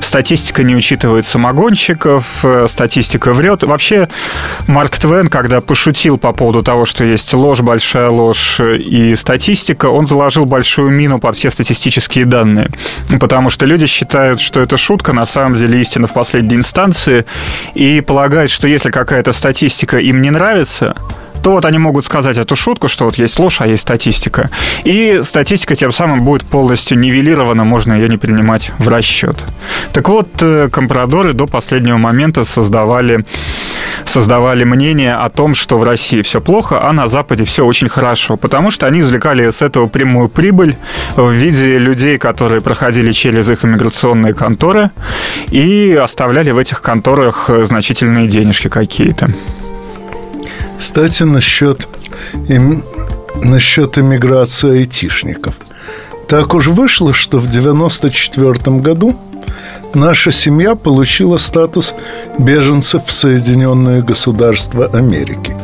статистика 0.00 0.62
не 0.62 0.76
учитывает 0.76 1.24
самогонщиков, 1.24 2.44
статистика 2.66 3.32
врет. 3.32 3.62
Вообще, 3.62 4.08
Марк 4.66 4.98
Твен, 4.98 5.28
когда 5.28 5.62
пошутил 5.62 6.18
по 6.18 6.32
поводу 6.32 6.62
того, 6.62 6.84
что 6.84 7.02
есть 7.02 7.32
ложь, 7.32 7.60
большая 7.60 8.10
ложь 8.10 8.60
и 8.60 9.16
статистика, 9.16 9.86
он 9.86 10.06
заложил 10.06 10.44
большую 10.44 10.90
мину 10.90 11.18
под 11.18 11.36
все 11.36 11.50
статистические 11.50 12.26
данные. 12.26 12.68
Потому 13.18 13.48
что 13.48 13.64
люди 13.64 13.86
считают, 13.86 14.40
что 14.40 14.60
это 14.60 14.76
шутка, 14.76 15.14
на 15.14 15.24
самом 15.24 15.56
деле 15.56 15.80
истина 15.80 16.06
в 16.06 16.12
последней 16.12 16.56
инстанции, 16.56 17.24
и 17.74 18.02
полагают, 18.02 18.50
что 18.50 18.68
если 18.68 18.89
какая-то 18.90 19.32
статистика 19.32 19.98
им 19.98 20.22
не 20.22 20.30
нравится, 20.30 20.96
то 21.42 21.52
вот 21.52 21.64
они 21.64 21.78
могут 21.78 22.04
сказать 22.04 22.36
эту 22.36 22.56
шутку, 22.56 22.88
что 22.88 23.04
вот 23.04 23.16
есть 23.16 23.38
ложь, 23.38 23.60
а 23.60 23.66
есть 23.66 23.82
статистика. 23.82 24.50
И 24.84 25.20
статистика 25.22 25.74
тем 25.74 25.92
самым 25.92 26.24
будет 26.24 26.44
полностью 26.44 26.98
нивелирована, 26.98 27.64
можно 27.64 27.94
ее 27.94 28.08
не 28.08 28.16
принимать 28.16 28.72
в 28.78 28.88
расчет. 28.88 29.44
Так 29.92 30.08
вот, 30.08 30.28
э, 30.42 30.68
компрадоры 30.70 31.32
до 31.32 31.46
последнего 31.46 31.96
момента 31.96 32.44
создавали, 32.44 33.24
создавали 34.04 34.64
мнение 34.64 35.14
о 35.14 35.28
том, 35.30 35.54
что 35.54 35.78
в 35.78 35.84
России 35.84 36.22
все 36.22 36.40
плохо, 36.40 36.86
а 36.86 36.92
на 36.92 37.08
Западе 37.08 37.44
все 37.44 37.64
очень 37.64 37.88
хорошо, 37.88 38.36
потому 38.36 38.70
что 38.70 38.86
они 38.86 39.00
извлекали 39.00 39.50
с 39.50 39.62
этого 39.62 39.86
прямую 39.86 40.28
прибыль 40.28 40.76
в 41.16 41.30
виде 41.30 41.78
людей, 41.78 42.18
которые 42.18 42.60
проходили 42.60 43.12
через 43.12 43.48
их 43.48 43.64
иммиграционные 43.64 44.34
конторы 44.34 44.90
и 45.50 45.98
оставляли 46.02 46.50
в 46.50 46.58
этих 46.58 46.82
конторах 46.82 47.50
значительные 47.64 48.26
денежки 48.26 48.68
какие-то. 48.68 49.30
Кстати, 50.78 51.24
насчет, 51.24 51.88
им, 52.48 52.82
насчет 53.42 53.98
иммиграции 53.98 54.78
айтишников. 54.78 55.54
Так 56.28 56.54
уж 56.54 56.68
вышло, 56.68 57.12
что 57.12 57.38
в 57.38 57.48
94 57.48 58.76
году 58.78 59.16
наша 59.94 60.30
семья 60.30 60.74
получила 60.74 61.38
статус 61.38 61.94
беженцев 62.38 63.04
в 63.04 63.12
Соединенные 63.12 64.02
Государства 64.02 64.86
Америки. 64.92 65.56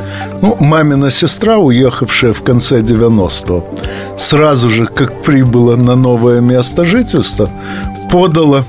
Ну, 0.42 0.56
мамина 0.60 1.10
сестра, 1.10 1.58
уехавшая 1.58 2.32
в 2.32 2.42
конце 2.42 2.80
90-го, 2.80 3.64
сразу 4.18 4.70
же, 4.70 4.86
как 4.86 5.22
прибыла 5.22 5.76
на 5.76 5.94
новое 5.94 6.40
место 6.40 6.84
жительства, 6.84 7.48
подала 8.10 8.64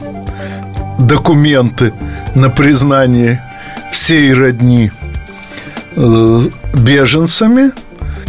документы 1.00 1.94
на 2.36 2.50
признание 2.50 3.42
всей 3.92 4.34
родни 4.34 4.92
беженцами. 5.98 7.72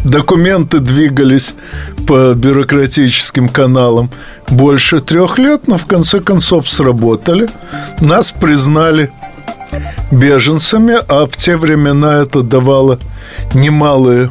Документы 0.05 0.79
двигались 0.79 1.55
по 2.07 2.33
бюрократическим 2.33 3.49
каналам 3.49 4.11
больше 4.49 5.01
трех 5.01 5.39
лет, 5.39 5.69
но 5.69 5.77
в 5.77 5.87
конце 5.87 6.21
концов 6.21 6.69
сработали. 6.69 7.49
Нас 8.01 8.31
признали 8.31 9.11
беженцами, 10.11 10.95
а 11.09 11.27
в 11.27 11.37
те 11.37 11.57
времена 11.57 12.23
это 12.23 12.43
давало 12.43 12.99
немалые 13.55 14.31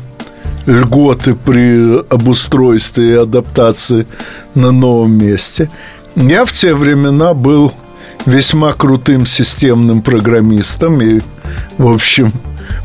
льготы 0.65 1.35
при 1.35 1.99
обустройстве 2.09 3.11
и 3.11 3.17
адаптации 3.17 4.07
на 4.55 4.71
новом 4.71 5.17
месте. 5.17 5.69
Я 6.15 6.45
в 6.45 6.51
те 6.51 6.73
времена 6.73 7.33
был 7.33 7.73
весьма 8.25 8.73
крутым 8.73 9.25
системным 9.25 10.01
программистом 10.01 11.01
и, 11.01 11.21
в 11.77 11.87
общем, 11.87 12.31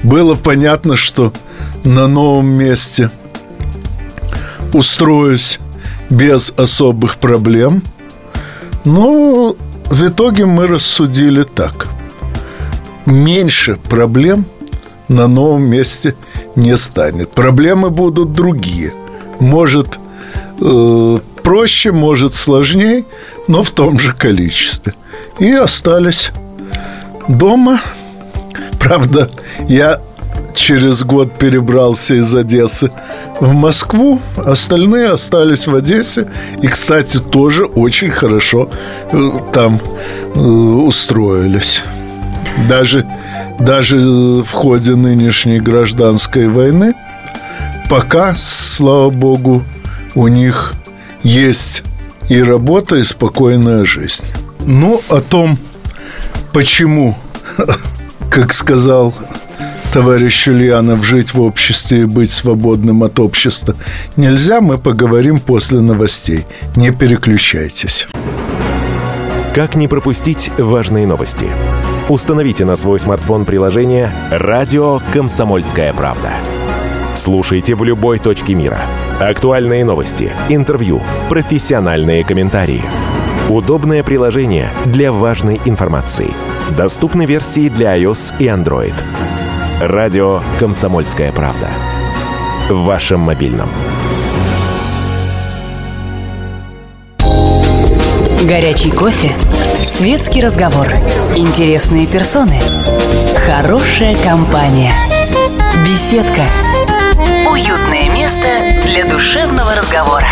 было 0.03 0.35
понятно, 0.35 0.97
что 0.97 1.33
на 1.85 2.09
новом 2.09 2.47
месте 2.47 3.11
устроюсь 4.73 5.59
без 6.11 6.53
особых 6.57 7.17
проблем. 7.17 7.83
Но 8.85 9.57
в 9.87 10.07
итоге 10.07 10.45
мы 10.45 10.67
рассудили 10.67 11.43
так. 11.43 11.89
Меньше 13.07 13.77
проблем 13.89 14.45
на 15.09 15.27
новом 15.27 15.65
месте 15.65 16.15
не 16.57 16.77
станет. 16.77 17.31
Проблемы 17.33 17.91
будут 17.91 18.33
другие. 18.33 18.93
Может, 19.41 19.99
э, 20.61 21.19
проще, 21.43 21.93
может, 21.93 22.35
сложнее, 22.35 23.05
но 23.49 23.63
в 23.63 23.71
том 23.71 23.99
же 23.99 24.13
количестве. 24.13 24.95
И 25.39 25.51
остались 25.51 26.31
дома– 27.29 27.81
Правда, 28.79 29.31
я 29.69 30.01
через 30.55 31.03
год 31.03 31.33
перебрался 31.39 32.15
из 32.15 32.35
Одессы 32.35 32.91
в 33.41 33.53
Москву, 33.53 34.21
остальные 34.37 35.11
остались 35.11 35.67
в 35.67 35.75
Одессе 35.75 36.29
и, 36.61 36.67
кстати, 36.69 37.19
тоже 37.19 37.65
очень 37.65 38.11
хорошо 38.11 38.69
э, 39.13 39.31
там 39.53 39.81
э, 40.35 40.39
устроились. 40.41 41.83
Даже, 42.69 43.07
даже 43.59 43.97
в 43.99 44.51
ходе 44.51 44.95
нынешней 44.95 45.59
гражданской 45.59 46.49
войны 46.49 46.95
пока, 47.89 48.35
слава 48.37 49.11
богу, 49.11 49.65
у 50.15 50.29
них 50.29 50.75
есть 51.23 51.83
и 52.29 52.43
работа, 52.43 52.97
и 52.97 53.05
спокойная 53.05 53.85
жизнь. 53.85 54.25
Ну, 54.61 55.03
о 55.09 55.21
том, 55.21 55.59
почему 56.53 57.17
как 58.33 58.55
сказал 58.55 59.13
товарищ 59.93 60.49
Ульянов, 60.49 61.05
жить 61.05 61.35
в 61.35 61.43
обществе 61.43 62.03
и 62.03 62.05
быть 62.07 62.33
свободным 62.33 63.03
от 63.03 63.21
общества 63.21 63.75
нельзя, 64.17 64.63
мы 64.63 64.79
поговорим 64.79 65.39
после 65.39 65.81
новостей. 65.81 66.47
Не 66.75 66.93
переключайтесь. 66.93 68.09
Как 69.55 69.75
не 69.75 69.87
пропустить 69.87 70.51
важные 70.57 71.07
новости? 71.07 71.47
Установите 72.09 72.65
на 72.65 72.77
свой 72.77 72.99
смартфон 72.99 73.45
приложение 73.45 74.11
«Радио 74.31 75.03
Комсомольская 75.13 75.93
правда». 75.93 76.31
Слушайте 77.15 77.75
в 77.75 77.85
любой 77.85 78.19
точке 78.19 78.55
мира. 78.55 78.81
Актуальные 79.21 79.85
новости, 79.85 80.33
интервью, 80.49 81.03
профессиональные 81.29 82.25
комментарии. 82.25 82.83
Удобное 83.51 84.03
приложение 84.03 84.71
для 84.87 85.13
важной 85.13 85.61
информации– 85.67 86.33
Доступны 86.71 87.27
версии 87.27 87.69
для 87.69 87.97
iOS 87.99 88.35
и 88.39 88.47
Android. 88.47 88.95
Радио 89.81 90.41
«Комсомольская 90.59 91.33
правда». 91.33 91.69
В 92.71 92.85
вашем 92.85 93.21
мобильном. 93.21 93.69
Горячий 98.43 98.91
кофе. 98.91 99.33
Светский 99.87 100.41
разговор. 100.41 100.89
Интересные 101.37 102.07
персоны. 102.07 102.61
Хорошая 103.47 104.17
компания. 104.17 104.93
Беседка. 105.85 106.49
Уютное 107.51 108.09
место 108.15 108.49
для 108.87 109.05
душевного 109.05 109.75
разговора. 109.75 110.29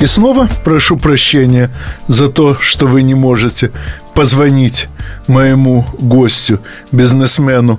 И 0.00 0.06
снова 0.06 0.48
прошу 0.64 0.96
прощения 0.96 1.70
за 2.08 2.28
то, 2.28 2.56
что 2.58 2.86
вы 2.86 3.02
не 3.02 3.14
можете 3.14 3.70
позвонить 4.14 4.88
моему 5.26 5.84
гостю, 5.98 6.58
бизнесмену 6.90 7.78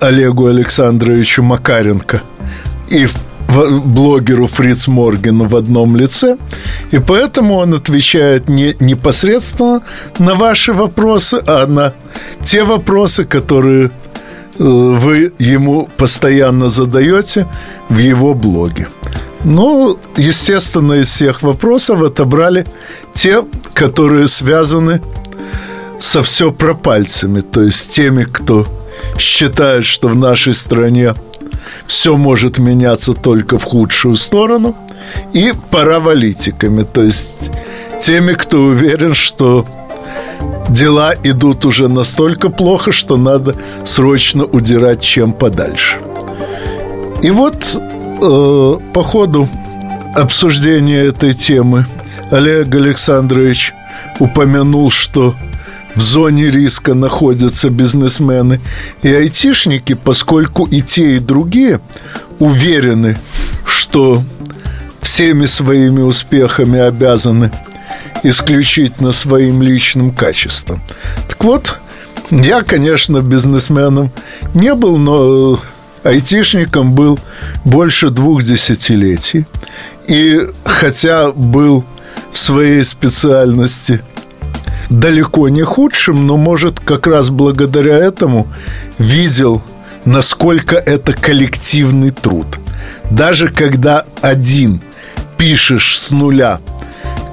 Олегу 0.00 0.46
Александровичу 0.46 1.42
Макаренко 1.42 2.22
и 2.88 3.08
блогеру 3.48 4.46
Фриц 4.46 4.88
Моргену 4.88 5.44
в 5.44 5.56
одном 5.56 5.96
лице, 5.96 6.36
и 6.90 6.98
поэтому 6.98 7.54
он 7.54 7.74
отвечает 7.74 8.48
не 8.48 8.76
непосредственно 8.80 9.82
на 10.18 10.34
ваши 10.34 10.72
вопросы, 10.72 11.42
а 11.46 11.66
на 11.66 11.92
те 12.44 12.64
вопросы, 12.64 13.24
которые 13.24 13.86
э, 13.86 13.90
вы 14.58 15.32
ему 15.38 15.88
постоянно 15.96 16.68
задаете 16.68 17.46
в 17.88 17.98
его 17.98 18.34
блоге. 18.34 18.88
Ну, 19.48 19.96
естественно, 20.16 20.94
из 20.94 21.08
всех 21.08 21.42
вопросов 21.42 22.02
отобрали 22.02 22.66
те, 23.14 23.44
которые 23.74 24.26
связаны 24.26 25.00
со 26.00 26.24
все 26.24 26.50
пропальцами, 26.50 27.42
то 27.42 27.62
есть 27.62 27.90
теми, 27.90 28.24
кто 28.24 28.66
считает, 29.16 29.84
что 29.84 30.08
в 30.08 30.16
нашей 30.16 30.52
стране 30.52 31.14
все 31.86 32.16
может 32.16 32.58
меняться 32.58 33.14
только 33.14 33.56
в 33.56 33.62
худшую 33.62 34.16
сторону, 34.16 34.74
и 35.32 35.52
паравалитиками, 35.70 36.82
то 36.82 37.04
есть 37.04 37.52
теми, 38.00 38.32
кто 38.32 38.62
уверен, 38.62 39.14
что 39.14 39.64
дела 40.68 41.14
идут 41.22 41.64
уже 41.64 41.86
настолько 41.86 42.48
плохо, 42.48 42.90
что 42.90 43.16
надо 43.16 43.54
срочно 43.84 44.44
удирать 44.44 45.02
чем 45.02 45.32
подальше. 45.32 45.98
И 47.22 47.30
вот 47.30 47.80
э, 48.20 48.76
по 48.92 49.02
ходу 49.02 49.48
обсуждения 50.14 51.04
этой 51.04 51.34
темы 51.34 51.86
Олег 52.30 52.74
Александрович 52.74 53.74
упомянул, 54.18 54.90
что 54.90 55.34
в 55.94 56.00
зоне 56.00 56.50
риска 56.50 56.94
находятся 56.94 57.70
бизнесмены 57.70 58.60
и 59.02 59.12
айтишники, 59.12 59.94
поскольку 59.94 60.64
и 60.64 60.80
те, 60.82 61.16
и 61.16 61.18
другие 61.18 61.80
уверены, 62.38 63.16
что 63.64 64.22
всеми 65.00 65.46
своими 65.46 66.00
успехами 66.00 66.78
обязаны 66.78 67.50
исключительно 68.22 69.12
своим 69.12 69.62
личным 69.62 70.10
качеством. 70.10 70.82
Так 71.28 71.42
вот, 71.44 71.78
я, 72.30 72.62
конечно, 72.62 73.20
бизнесменом 73.20 74.10
не 74.54 74.74
был, 74.74 74.98
но 74.98 75.60
айтишником 76.06 76.92
был 76.92 77.18
больше 77.64 78.10
двух 78.10 78.42
десятилетий. 78.42 79.44
И 80.06 80.40
хотя 80.64 81.32
был 81.32 81.84
в 82.32 82.38
своей 82.38 82.84
специальности 82.84 84.02
далеко 84.90 85.48
не 85.48 85.62
худшим, 85.62 86.26
но, 86.26 86.36
может, 86.36 86.80
как 86.80 87.06
раз 87.06 87.30
благодаря 87.30 87.96
этому 87.96 88.46
видел, 88.98 89.62
насколько 90.04 90.76
это 90.76 91.12
коллективный 91.12 92.10
труд. 92.10 92.46
Даже 93.10 93.48
когда 93.48 94.04
один 94.20 94.80
пишешь 95.36 95.98
с 95.98 96.10
нуля 96.10 96.60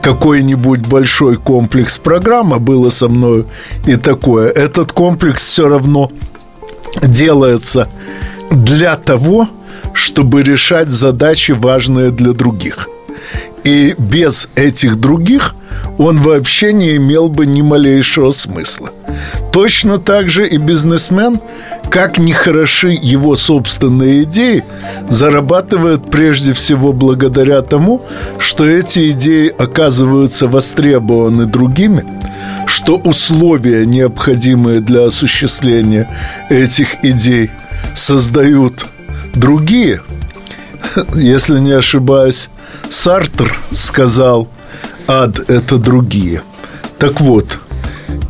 какой-нибудь 0.01 0.81
большой 0.81 1.37
комплекс 1.37 1.97
программа 1.97 2.59
было 2.59 2.89
со 2.89 3.07
мной 3.07 3.45
и 3.85 3.95
такое. 3.95 4.49
Этот 4.49 4.91
комплекс 4.91 5.43
все 5.43 5.69
равно 5.69 6.11
делается 7.01 7.87
для 8.53 8.95
того, 8.95 9.49
чтобы 9.93 10.43
решать 10.43 10.89
задачи, 10.89 11.51
важные 11.51 12.11
для 12.11 12.33
других. 12.33 12.87
И 13.63 13.95
без 13.97 14.49
этих 14.55 14.97
других 14.99 15.55
он 15.97 16.17
вообще 16.17 16.73
не 16.73 16.95
имел 16.95 17.29
бы 17.29 17.45
ни 17.45 17.61
малейшего 17.61 18.31
смысла. 18.31 18.89
Точно 19.51 19.99
так 19.99 20.29
же 20.29 20.47
и 20.47 20.57
бизнесмен, 20.57 21.39
как 21.89 22.17
не 22.17 22.33
хороши 22.33 22.89
его 22.89 23.35
собственные 23.35 24.23
идеи, 24.23 24.63
зарабатывает 25.09 26.09
прежде 26.09 26.53
всего 26.53 26.91
благодаря 26.93 27.61
тому, 27.61 28.01
что 28.39 28.65
эти 28.65 29.11
идеи 29.11 29.53
оказываются 29.55 30.47
востребованы 30.47 31.45
другими, 31.45 32.03
что 32.65 32.97
условия, 32.97 33.85
необходимые 33.85 34.79
для 34.79 35.05
осуществления 35.05 36.09
этих 36.49 37.05
идей, 37.05 37.51
создают 37.95 38.85
другие. 39.33 40.01
Если 41.15 41.59
не 41.59 41.71
ошибаюсь, 41.71 42.49
Сартр 42.89 43.57
сказал– 43.71 44.47
ад– 45.07 45.39
это 45.49 45.77
другие. 45.77 46.41
Так 46.97 47.21
вот, 47.21 47.59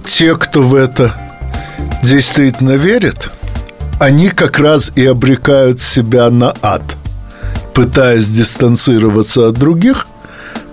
те, 0.06 0.36
кто 0.36 0.62
в 0.64 0.76
это 0.76 1.14
действительно 2.02 2.72
верит, 2.72 3.30
они 4.00 4.30
как 4.30 4.60
раз 4.60 4.92
и 4.96 5.06
обрекают 5.06 5.80
себя 5.80 6.30
на 6.30 6.54
ад, 6.62 6.84
пытаясь 7.74 8.30
дистанцироваться 8.30 9.48
от 9.48 9.56
других, 9.56 10.08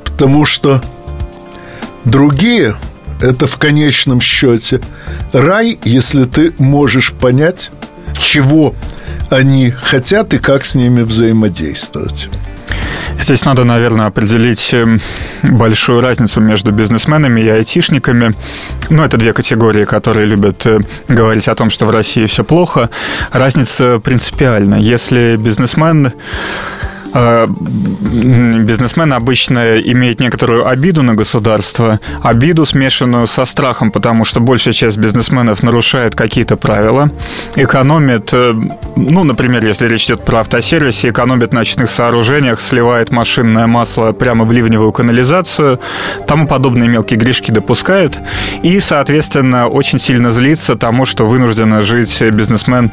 потому 0.04 0.44
что 0.44 0.82
другие– 2.04 2.76
это 3.20 3.46
в 3.46 3.56
конечном 3.58 4.20
счете 4.20 4.80
рай, 5.32 5.78
если 5.84 6.24
ты 6.24 6.54
можешь 6.58 7.12
понять, 7.12 7.70
чего 8.20 8.74
они 9.30 9.70
хотят 9.70 10.34
и 10.34 10.38
как 10.38 10.64
с 10.64 10.74
ними 10.74 11.02
взаимодействовать. 11.02 12.28
Здесь 13.20 13.44
надо, 13.44 13.64
наверное, 13.64 14.06
определить 14.06 14.72
эм, 14.72 15.00
большую 15.42 16.00
разницу 16.00 16.40
между 16.40 16.72
бизнесменами 16.72 17.40
и 17.40 17.48
айтишниками. 17.48 18.34
Ну, 18.88 19.04
это 19.04 19.18
две 19.18 19.32
категории, 19.32 19.84
которые 19.84 20.26
любят 20.26 20.64
э, 20.64 20.80
говорить 21.08 21.46
о 21.48 21.54
том, 21.54 21.68
что 21.70 21.86
в 21.86 21.90
России 21.90 22.24
все 22.26 22.44
плохо. 22.44 22.88
Разница 23.30 24.00
принципиальна. 24.00 24.76
Если 24.76 25.36
бизнесмен 25.36 26.12
Э, 27.12 27.46
бизнесмен 27.48 29.12
обычно 29.12 29.78
имеет 29.78 30.20
некоторую 30.20 30.68
обиду 30.68 31.02
на 31.02 31.14
государство, 31.14 32.00
обиду, 32.22 32.64
смешанную 32.64 33.26
со 33.26 33.44
страхом, 33.44 33.90
потому 33.90 34.24
что 34.24 34.40
большая 34.40 34.74
часть 34.74 34.98
бизнесменов 34.98 35.62
нарушает 35.62 36.14
какие-то 36.14 36.56
правила, 36.56 37.10
экономит, 37.56 38.30
э, 38.32 38.54
ну, 38.96 39.24
например, 39.24 39.64
если 39.64 39.88
речь 39.88 40.06
идет 40.06 40.24
про 40.24 40.40
автосервисы, 40.40 41.10
экономит 41.10 41.52
на 41.52 41.60
ночных 41.60 41.90
сооружениях, 41.90 42.60
сливает 42.60 43.10
машинное 43.10 43.66
масло 43.66 44.12
прямо 44.12 44.44
в 44.44 44.52
ливневую 44.52 44.92
канализацию, 44.92 45.80
тому 46.26 46.46
подобные 46.46 46.88
мелкие 46.88 47.18
грешки 47.18 47.50
допускает, 47.50 48.18
и, 48.62 48.80
соответственно, 48.80 49.66
очень 49.66 49.98
сильно 49.98 50.30
злится 50.30 50.76
тому, 50.76 51.06
что 51.06 51.26
вынужден 51.26 51.82
жить 51.82 52.22
бизнесмен 52.22 52.90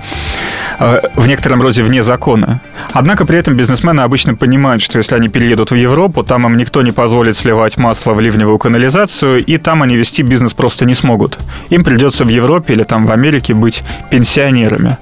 э, 0.79 1.01
в 1.15 1.27
некотором 1.27 1.61
роде 1.61 1.83
вне 1.83 2.03
закона. 2.03 2.61
Однако 2.93 3.25
при 3.25 3.37
этом 3.37 3.55
бизнесмены 3.55 4.06
обычно 4.07 4.35
понимают, 4.35 4.81
что 4.81 4.97
если 4.97 5.15
они 5.15 5.29
переедут 5.29 5.71
в 5.71 5.75
Европу, 5.75 6.23
там 6.23 6.45
им 6.47 6.57
никто 6.57 6.81
не 6.81 6.91
позволит 6.91 7.37
сливать 7.37 7.77
масло 7.77 8.13
в 8.13 8.19
ливневую 8.19 8.57
канализацию, 8.57 9.45
и 9.45 9.57
там 9.57 9.83
они 9.83 9.95
вести 9.95 10.23
бизнес 10.23 10.53
просто 10.53 10.85
не 10.85 10.95
смогут. 10.95 11.37
Им 11.69 11.83
придется 11.83 12.25
в 12.25 12.29
Европе 12.29 12.73
или 12.73 12.83
там 12.83 13.05
в 13.05 13.11
Америке 13.11 13.53
быть 13.53 13.83
пенсионерами. 14.09 14.97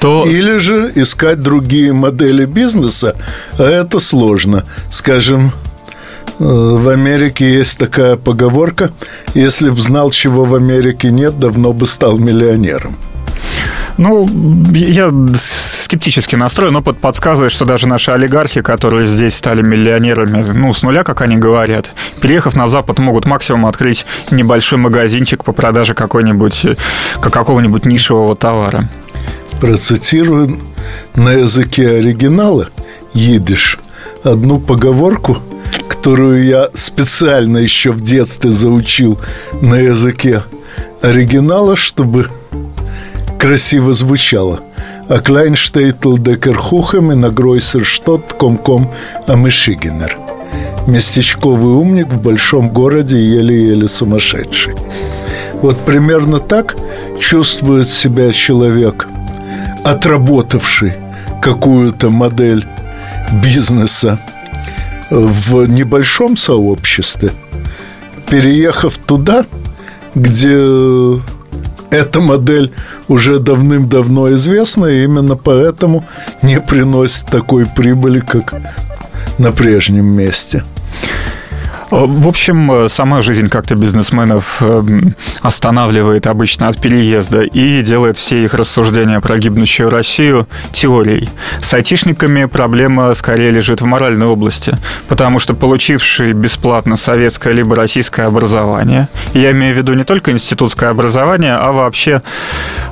То... 0.00 0.26
Или 0.26 0.58
же 0.58 0.92
искать 0.94 1.40
другие 1.40 1.92
модели 1.92 2.44
бизнеса, 2.44 3.16
а 3.58 3.62
это 3.62 4.00
сложно. 4.00 4.64
Скажем, 4.90 5.52
э, 6.38 6.44
в 6.44 6.88
Америке 6.88 7.44
есть 7.58 7.78
такая 7.78 8.16
поговорка, 8.16 8.90
если 9.34 9.70
б 9.70 9.80
знал, 9.80 10.10
чего 10.10 10.44
в 10.44 10.54
Америке 10.54 11.10
нет, 11.10 11.38
давно 11.38 11.72
бы 11.72 11.86
стал 11.86 12.18
миллионером. 12.18 12.96
Ну, 13.98 14.28
я 14.72 15.10
скептически 15.34 16.36
настроен. 16.36 16.76
Опыт 16.76 16.98
подсказывает, 16.98 17.52
что 17.52 17.64
даже 17.64 17.86
наши 17.86 18.10
олигархи, 18.10 18.62
которые 18.62 19.06
здесь 19.06 19.34
стали 19.34 19.62
миллионерами, 19.62 20.42
ну, 20.52 20.72
с 20.72 20.82
нуля, 20.82 21.04
как 21.04 21.20
они 21.20 21.36
говорят, 21.36 21.92
переехав 22.20 22.54
на 22.54 22.66
Запад, 22.66 22.98
могут 22.98 23.26
максимум 23.26 23.66
открыть 23.66 24.06
небольшой 24.30 24.78
магазинчик 24.78 25.44
по 25.44 25.52
продаже 25.52 25.94
какой-нибудь, 25.94 26.66
какого-нибудь 27.20 27.84
нишевого 27.84 28.34
товара. 28.36 28.88
Процитирую 29.60 30.60
на 31.14 31.32
языке 31.32 31.88
оригинала, 31.90 32.70
едиш, 33.12 33.78
одну 34.24 34.58
поговорку, 34.58 35.38
которую 35.88 36.44
я 36.44 36.70
специально 36.74 37.58
еще 37.58 37.92
в 37.92 38.00
детстве 38.00 38.50
заучил 38.50 39.18
на 39.60 39.76
языке 39.76 40.42
оригинала, 41.02 41.76
чтобы 41.76 42.28
красиво 43.42 43.92
звучало– 43.92 44.60
а 45.08 45.18
Kleinstädtel 45.18 46.16
der 46.16 46.54
Хухами 46.54 47.14
на 47.14 47.30
Гройсерштадт 47.30 48.32
Комком 48.34 48.88
Амышигенер. 49.26 50.16
Местечковый 50.86 51.74
умник 51.74 52.08
в 52.08 52.22
большом 52.22 52.70
городе 52.70 53.18
еле-еле 53.18 53.88
сумасшедший. 53.88 54.74
Вот 55.60 55.78
примерно 55.80 56.38
так 56.38 56.76
чувствует 57.20 57.90
себя 57.90 58.32
человек, 58.32 59.06
отработавший 59.84 60.94
какую-то 61.40 62.10
модель 62.10 62.66
бизнеса 63.42 64.18
в 65.10 65.66
небольшом 65.66 66.36
сообществе, 66.36 67.32
переехав 68.30 68.96
туда, 68.98 69.44
где 70.14 70.56
эта 71.92 72.20
модель 72.20 72.72
уже 73.06 73.38
давным-давно 73.38 74.32
известна, 74.32 74.86
и 74.86 75.04
именно 75.04 75.36
поэтому 75.36 76.04
не 76.42 76.58
приносит 76.60 77.26
такой 77.26 77.66
прибыли, 77.66 78.20
как 78.20 78.54
на 79.38 79.52
прежнем 79.52 80.06
месте. 80.06 80.64
В 81.92 82.26
общем, 82.26 82.72
э, 82.72 82.88
сама 82.88 83.20
жизнь 83.20 83.48
как-то 83.48 83.74
бизнесменов 83.74 84.62
эм, 84.62 85.14
останавливает 85.42 86.26
обычно 86.26 86.68
от 86.68 86.80
переезда 86.80 87.42
и 87.42 87.82
делает 87.82 88.16
все 88.16 88.42
их 88.42 88.54
рассуждения 88.54 89.20
про 89.20 89.36
гибнущую 89.36 89.90
Россию 89.90 90.48
теорией. 90.72 91.28
С 91.60 91.74
айтишниками 91.74 92.46
проблема 92.46 93.12
скорее 93.12 93.50
лежит 93.50 93.82
в 93.82 93.84
моральной 93.84 94.24
области, 94.26 94.74
потому 95.06 95.38
что 95.38 95.52
получивший 95.52 96.32
бесплатно 96.32 96.96
советское 96.96 97.52
либо 97.52 97.76
российское 97.76 98.22
образование, 98.22 99.08
я 99.34 99.50
имею 99.50 99.74
в 99.74 99.76
виду 99.76 99.92
не 99.92 100.04
только 100.04 100.32
институтское 100.32 100.88
образование, 100.88 101.56
а 101.56 101.72
вообще 101.72 102.22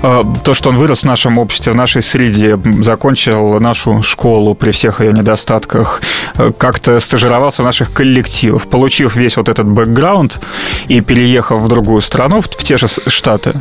э, 0.02 0.24
то, 0.44 0.52
что 0.52 0.68
он 0.68 0.76
вырос 0.76 1.04
в 1.04 1.06
нашем 1.06 1.38
обществе, 1.38 1.72
в 1.72 1.76
нашей 1.76 2.02
среде, 2.02 2.58
закончил 2.82 3.60
нашу 3.60 4.02
школу 4.02 4.54
при 4.54 4.72
всех 4.72 5.00
ее 5.00 5.14
недостатках, 5.14 6.02
э, 6.02 6.19
как-то 6.58 7.00
стажировался 7.00 7.62
в 7.62 7.64
наших 7.64 7.92
коллективах, 7.92 8.66
получив 8.66 9.16
весь 9.16 9.36
вот 9.36 9.48
этот 9.48 9.66
бэкграунд 9.66 10.40
и 10.88 11.00
переехав 11.00 11.60
в 11.60 11.68
другую 11.68 12.00
страну, 12.00 12.40
в 12.40 12.48
те 12.48 12.76
же 12.76 12.86
Штаты, 13.06 13.54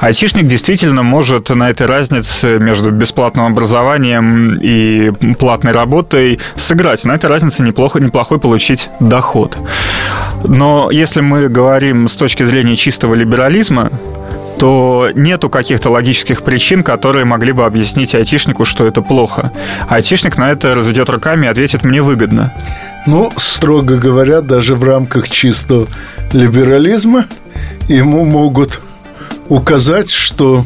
айтишник 0.00 0.46
действительно 0.46 1.02
может 1.02 1.50
на 1.50 1.70
этой 1.70 1.86
разнице 1.86 2.58
между 2.58 2.90
бесплатным 2.90 3.46
образованием 3.46 4.56
и 4.56 5.10
платной 5.34 5.72
работой 5.72 6.38
сыграть. 6.56 7.04
На 7.04 7.12
этой 7.12 7.30
разнице 7.30 7.62
неплохо, 7.62 8.00
неплохой 8.00 8.38
получить 8.38 8.88
доход. 9.00 9.56
Но 10.44 10.90
если 10.90 11.20
мы 11.20 11.48
говорим 11.48 12.08
с 12.08 12.16
точки 12.16 12.42
зрения 12.44 12.76
чистого 12.76 13.14
либерализма, 13.14 13.90
то 14.58 15.10
нету 15.14 15.48
каких-то 15.50 15.90
логических 15.90 16.42
причин, 16.42 16.82
которые 16.82 17.24
могли 17.24 17.52
бы 17.52 17.64
объяснить 17.64 18.14
айтишнику, 18.14 18.64
что 18.64 18.86
это 18.86 19.02
плохо. 19.02 19.52
Айтишник 19.88 20.36
на 20.36 20.50
это 20.50 20.74
разведет 20.74 21.10
руками 21.10 21.46
и 21.46 21.48
ответит 21.48 21.84
«мне 21.84 22.02
выгодно». 22.02 22.52
Ну, 23.06 23.30
строго 23.36 23.96
говоря, 23.96 24.40
даже 24.40 24.74
в 24.74 24.82
рамках 24.82 25.28
чистого 25.28 25.86
либерализма 26.32 27.26
ему 27.88 28.24
могут 28.24 28.80
указать, 29.48 30.10
что 30.10 30.64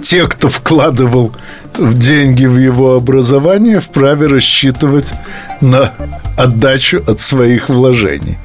те, 0.00 0.26
кто 0.26 0.48
вкладывал 0.48 1.32
в 1.76 1.98
деньги 1.98 2.46
в 2.46 2.56
его 2.56 2.94
образование, 2.94 3.80
вправе 3.80 4.26
рассчитывать 4.26 5.12
на 5.60 5.92
отдачу 6.36 7.02
от 7.06 7.20
своих 7.20 7.68
вложений. 7.68 8.38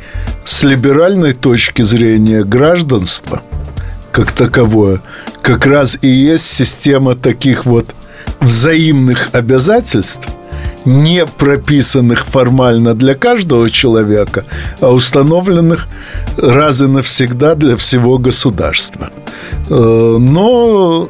С 0.46 0.64
либеральной 0.64 1.34
точки 1.34 1.82
зрения 1.82 2.44
гражданства, 2.44 3.42
как 4.16 4.32
таковое, 4.32 5.02
как 5.42 5.66
раз 5.66 5.98
и 6.02 6.08
есть 6.08 6.46
система 6.46 7.16
таких 7.16 7.66
вот 7.66 7.94
взаимных 8.40 9.30
обязательств– 9.34 10.30
не 10.86 11.26
прописанных 11.26 12.26
формально 12.26 12.94
для 12.94 13.16
каждого 13.16 13.70
человека, 13.70 14.46
а 14.80 14.92
установленных 14.92 15.88
раз 16.38 16.82
и 16.82 16.86
навсегда 16.86 17.56
для 17.56 17.76
всего 17.76 18.20
государства. 18.20 19.10
Э, 19.70 20.18
но, 20.20 21.10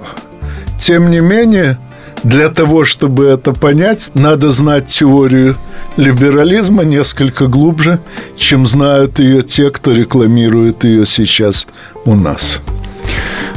тем 0.79 1.11
не 1.11 1.19
менее, 1.19 1.77
для 2.23 2.49
того, 2.49 2.85
чтобы 2.85 3.25
это 3.25 3.51
понять, 3.51 4.11
надо 4.15 4.49
знать 4.49 4.87
теорию 4.87 5.57
либерализма 5.97 6.83
несколько 6.83 7.47
глубже, 7.47 7.99
чем 8.37 8.65
знают 8.65 9.19
ее 9.19 9.43
те, 9.43 9.69
кто 9.69 9.91
рекламирует 9.91 10.85
ее 10.85 11.05
сейчас 11.05 11.67
у 12.05 12.15
нас. 12.15 12.61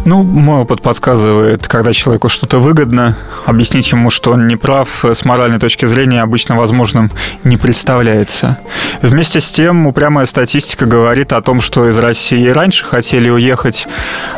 Ну, 0.09 0.23
мой 0.23 0.63
опыт 0.63 0.81
подсказывает, 0.81 1.69
когда 1.69 1.93
человеку 1.93 2.31
что-то 2.31 2.61
выгодно, 2.61 3.15
объяснить 3.45 3.93
ему, 3.93 4.09
что 4.09 4.33
он 4.33 4.49
не 4.49 4.57
прав, 4.57 5.05
с 5.05 5.23
моральной 5.27 5.59
точки 5.59 5.85
зрения 5.85 6.23
обычно 6.23 6.57
возможным 6.57 7.11
не 7.45 7.59
представляется. 7.59 8.59
Вместе 9.03 9.43
с 9.43 9.51
тем, 9.51 9.87
упрямая 9.87 10.25
статистика 10.25 10.87
говорит 10.87 11.35
о 11.35 11.43
том, 11.43 11.61
что 11.61 11.87
из 11.91 11.99
России 11.99 12.49
раньше 12.49 12.87
хотели 12.87 13.29
уехать 13.29 13.87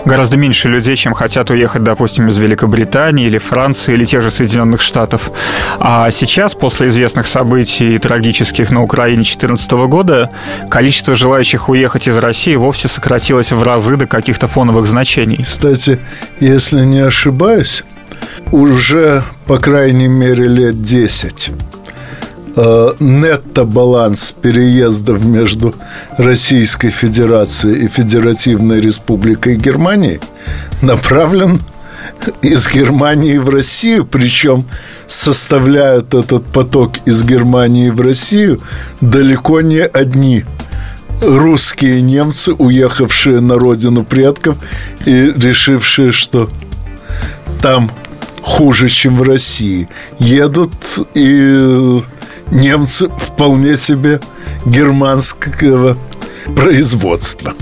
гораздо 0.05 0.37
меньше 0.37 0.69
людей, 0.69 0.97
чем 0.97 1.13
хотят 1.13 1.51
уехать, 1.51 1.85
допустим, 1.85 2.27
из 2.27 2.37
Великобритании 2.39 3.27
или 3.27 3.39
Франции 3.39 3.95
или 3.95 4.05
тех 4.05 4.23
же 4.23 4.33
Соединенных 4.33 4.81
Штатов. 4.81 5.31
А 5.79 6.11
сейчас, 6.11 6.57
после 6.57 6.89
известных 6.89 7.29
событий 7.29 7.97
трагических 7.99 8.73
на 8.73 8.83
Украине 8.83 9.19
2014 9.19 9.71
года, 9.87 10.31
количество 10.69 11.15
желающих 11.15 11.69
уехать 11.69 12.09
из 12.09 12.19
России 12.19 12.57
вовсе 12.57 12.89
сократилось 12.89 13.53
в 13.53 13.63
разы 13.63 13.95
до 13.95 14.09
каких-то 14.09 14.49
фоновых 14.49 14.89
значений. 14.89 15.45
Кстати, 15.61 15.99
если 16.41 16.87
не 16.87 17.01
ошибаюсь, 17.01 17.85
уже, 18.51 19.23
по 19.47 19.59
крайней 19.59 20.09
мере, 20.09 20.47
лет 20.47 20.81
10 20.81 21.51
э, 22.57 22.89
нетто-баланс 22.99 24.33
переездов 24.41 25.23
между 25.23 25.75
Российской 26.17 26.89
Федерацией 26.89 27.85
и 27.85 27.89
Федеративной 27.89 28.81
Республикой 28.81 29.57
Германии 29.57 30.19
направлен 30.81 31.61
из 32.41 32.67
Германии 32.67 33.37
в 33.37 33.51
Россию, 33.51 34.07
причем 34.07 34.65
составляют 35.09 36.15
этот 36.15 36.47
поток 36.47 36.93
из 37.05 37.23
Германии 37.23 37.91
в 37.91 38.01
Россию 38.01 38.63
далеко 39.03 39.61
не 39.61 39.83
одни 39.83 40.47
русские 41.21 42.01
немцы, 42.03 42.53
уехавшие 42.53 43.41
на 43.41 43.59
родину 43.59 44.05
предков 44.05 44.57
и 45.05 45.33
решившие, 45.37 46.13
что 46.13 46.51
там 47.63 47.91
хуже, 48.43 48.89
чем 48.89 49.17
в 49.17 49.23
России. 49.23 49.89
Едут 50.19 50.73
и 51.15 52.03
немцы 52.51 53.09
вполне 53.09 53.77
себе 53.77 54.21
германского 54.65 55.97
производства. 56.57 57.55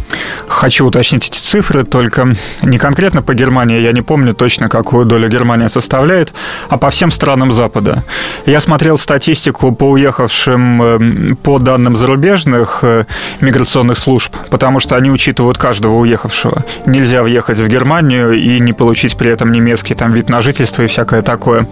Хочу 0.47 0.87
уточнить 0.87 1.29
эти 1.29 1.39
цифры, 1.39 1.85
только 1.85 2.35
не 2.63 2.79
конкретно 2.79 3.23
по 3.23 3.35
Германии, 3.35 3.81
я 3.81 3.93
не 3.93 4.03
помню 4.03 4.35
точно, 4.35 4.69
какую 4.69 5.07
долю 5.07 5.29
Германия 5.29 5.69
составляет, 5.69 6.35
а 6.69 6.79
по 6.79 6.91
всем 6.91 7.11
странам 7.11 7.53
Запада. 7.53 8.03
Я 8.47 8.61
смотрел 8.61 8.99
статистику 8.99 9.73
по 9.73 9.85
уехавшим 9.85 10.83
эм, 10.83 11.37
по 11.37 11.59
данным 11.59 11.97
зарубежных 11.97 12.81
э, 12.83 13.05
миграционных 13.41 13.99
служб, 13.99 14.35
потому 14.51 14.81
что 14.81 14.97
они 14.97 15.11
учитывают 15.11 15.59
каждого 15.59 15.97
уехавшего. 15.97 16.65
Нельзя 16.87 17.23
въехать 17.23 17.59
в 17.59 17.69
Германию 17.69 18.33
и 18.33 18.61
не 18.61 18.73
получить 18.73 19.17
при 19.17 19.31
этом 19.31 19.53
немецкий 19.53 19.95
там 19.95 20.13
вид 20.13 20.29
на 20.29 20.41
жительство 20.41 20.83
и 20.83 20.87
всякое 20.87 21.23
такое. 21.23 21.67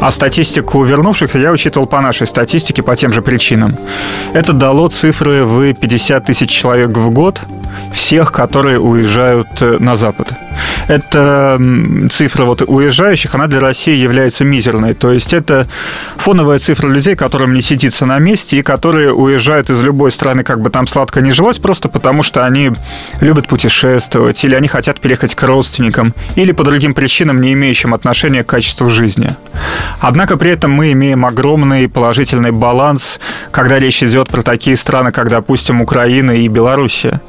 А 0.00 0.10
статистику 0.10 0.82
вернувшихся 0.84 1.38
я 1.38 1.52
учитывал 1.52 1.86
по 1.86 2.00
нашей 2.00 2.26
статистике 2.26 2.82
по 2.82 2.96
тем 2.96 3.12
же 3.12 3.22
причинам. 3.22 3.76
Это 4.32 4.52
дало 4.52 4.88
цифры 4.88 5.44
в 5.44 5.74
50 5.74 6.24
тысяч 6.24 6.50
человек 6.50 6.96
в 6.96 7.10
год, 7.10 7.40
всех, 7.92 8.32
которые 8.32 8.78
уезжают 8.78 9.48
э, 9.60 9.78
на 9.78 9.96
Запад. 9.96 10.32
Эта 10.88 11.60
цифра 12.10 12.44
вот 12.44 12.62
уезжающих, 12.62 13.34
она 13.34 13.46
для 13.46 13.60
России 13.60 13.94
является 13.94 14.44
мизерной. 14.44 14.94
То 14.94 15.12
есть 15.12 15.32
это 15.32 15.66
фоновая 16.16 16.58
цифра 16.58 16.88
людей, 16.88 17.16
которым 17.16 17.54
не 17.54 17.60
сидится 17.60 18.06
на 18.06 18.18
месте 18.18 18.58
и 18.58 18.62
которые 18.62 19.12
уезжают 19.12 19.70
из 19.70 19.82
любой 19.82 20.10
страны, 20.10 20.44
как 20.44 20.60
бы 20.60 20.70
там 20.70 20.86
сладко 20.86 21.20
не 21.20 21.32
жилось, 21.32 21.58
просто 21.58 21.88
потому 21.88 22.22
что 22.22 22.44
они 22.44 22.72
любят 23.20 23.48
путешествовать, 23.48 24.44
или 24.44 24.54
они 24.54 24.68
хотят 24.68 25.00
переехать 25.00 25.34
к 25.34 25.42
родственникам, 25.42 26.14
или 26.36 26.52
по 26.52 26.64
другим 26.64 26.94
причинам, 26.94 27.40
не 27.40 27.52
имеющим 27.54 27.94
отношения 27.94 28.44
к 28.44 28.46
качеству 28.46 28.88
жизни. 28.88 29.30
Однако 30.00 30.36
при 30.36 30.50
этом 30.50 30.70
мы 30.70 30.92
имеем 30.92 31.24
огромный 31.24 31.88
положительный 31.88 32.50
баланс, 32.50 33.20
когда 33.50 33.78
речь 33.78 34.02
идет 34.02 34.28
про 34.28 34.42
такие 34.42 34.76
страны, 34.76 35.12
как, 35.12 35.28
допустим, 35.28 35.80
Украина 35.80 36.32
и 36.32 36.48
Белоруссия. 36.48 37.20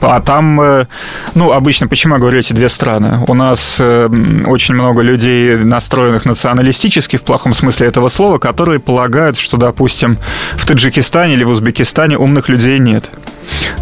А 0.00 0.20
там, 0.20 0.60
э, 0.60 0.86
ну, 1.34 1.52
обычно, 1.52 1.88
почему 1.88 2.14
я 2.14 2.20
говорю 2.20 2.38
эти 2.38 2.52
две 2.52 2.68
страны? 2.68 3.18
У 3.28 3.34
нас 3.34 3.76
э, 3.78 4.08
очень 4.46 4.74
много 4.74 5.02
людей, 5.02 5.56
настроенных 5.56 6.24
националистически, 6.24 7.16
в 7.16 7.22
плохом 7.22 7.54
смысле 7.54 7.86
этого 7.86 8.08
слова, 8.08 8.38
которые 8.38 8.80
полагают, 8.80 9.36
что, 9.36 9.56
допустим, 9.56 10.18
в 10.54 10.66
Таджикистане 10.66 11.34
или 11.34 11.44
в 11.44 11.50
Узбекистане 11.50 12.18
умных 12.18 12.48
людей 12.48 12.78
нет. 12.78 13.10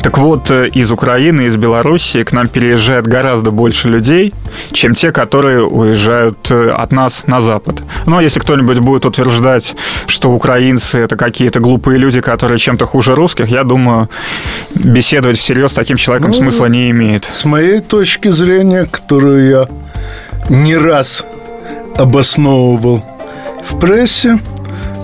Так 0.02 0.18
вот, 0.18 0.50
э, 0.50 0.68
из 0.68 0.90
Украины, 0.90 1.42
из 1.42 1.56
Белоруссии 1.56 2.22
к 2.22 2.32
нам 2.32 2.48
переезжает 2.48 3.06
гораздо 3.06 3.50
больше 3.50 3.88
людей, 3.88 4.32
чем 4.72 4.94
те, 4.94 5.12
которые 5.12 5.64
уезжают 5.64 6.50
от 6.50 6.92
нас 6.92 7.24
на 7.26 7.40
Запад. 7.40 7.82
Но 8.06 8.12
ну, 8.12 8.18
а 8.18 8.22
если 8.22 8.40
кто-нибудь 8.40 8.78
будет 8.78 9.06
утверждать, 9.06 9.76
что 10.06 10.30
украинцы 10.30 10.98
это 10.98 11.16
какие-то 11.16 11.60
глупые 11.60 11.98
люди, 11.98 12.20
которые 12.20 12.58
чем-то 12.58 12.86
хуже 12.86 13.14
русских, 13.14 13.48
я 13.48 13.64
думаю, 13.64 14.08
беседовать 14.74 15.38
всерьез 15.38 15.72
таким 15.72 15.96
человеком 16.00 16.30
ну, 16.30 16.38
смысла 16.38 16.66
не 16.66 16.90
имеет. 16.90 17.24
С 17.24 17.44
моей 17.44 17.80
точки 17.80 18.28
зрения, 18.28 18.86
которую 18.86 19.48
я 19.48 19.68
не 20.48 20.76
раз 20.76 21.24
обосновывал 21.96 23.04
в 23.64 23.78
прессе, 23.78 24.38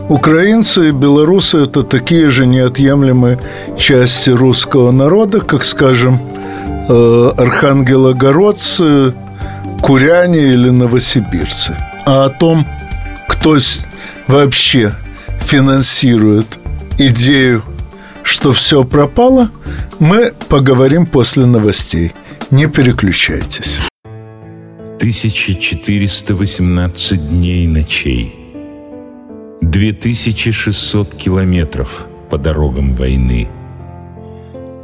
Украинцы 0.08 0.90
и 0.90 0.92
белорусы– 0.92 1.58
это 1.64 1.82
такие 1.82 2.30
же 2.30 2.46
неотъемлемые 2.46 3.40
части 3.76 4.30
русского 4.30 4.92
народа, 4.92 5.40
как, 5.40 5.64
скажем, 5.64 6.20
э, 6.88 7.32
архангелогородцы, 7.36 9.14
куряне 9.82 10.52
или 10.52 10.70
новосибирцы. 10.70 11.76
А 12.04 12.26
о 12.26 12.28
том, 12.28 12.64
кто 13.28 13.58
вообще 14.28 14.92
финансирует 15.40 16.46
идею, 16.98 17.64
что 18.26 18.52
все 18.52 18.84
пропало, 18.84 19.48
мы 19.98 20.34
поговорим 20.48 21.06
после 21.06 21.46
новостей. 21.46 22.12
Не 22.50 22.66
переключайтесь. 22.66 23.80
1418 24.98 27.28
дней 27.28 27.64
и 27.64 27.68
ночей– 27.68 28.34
2600 29.62 31.14
километров 31.14 32.06
по 32.30 32.36
дорогам 32.38 32.94
войны. 32.94 33.48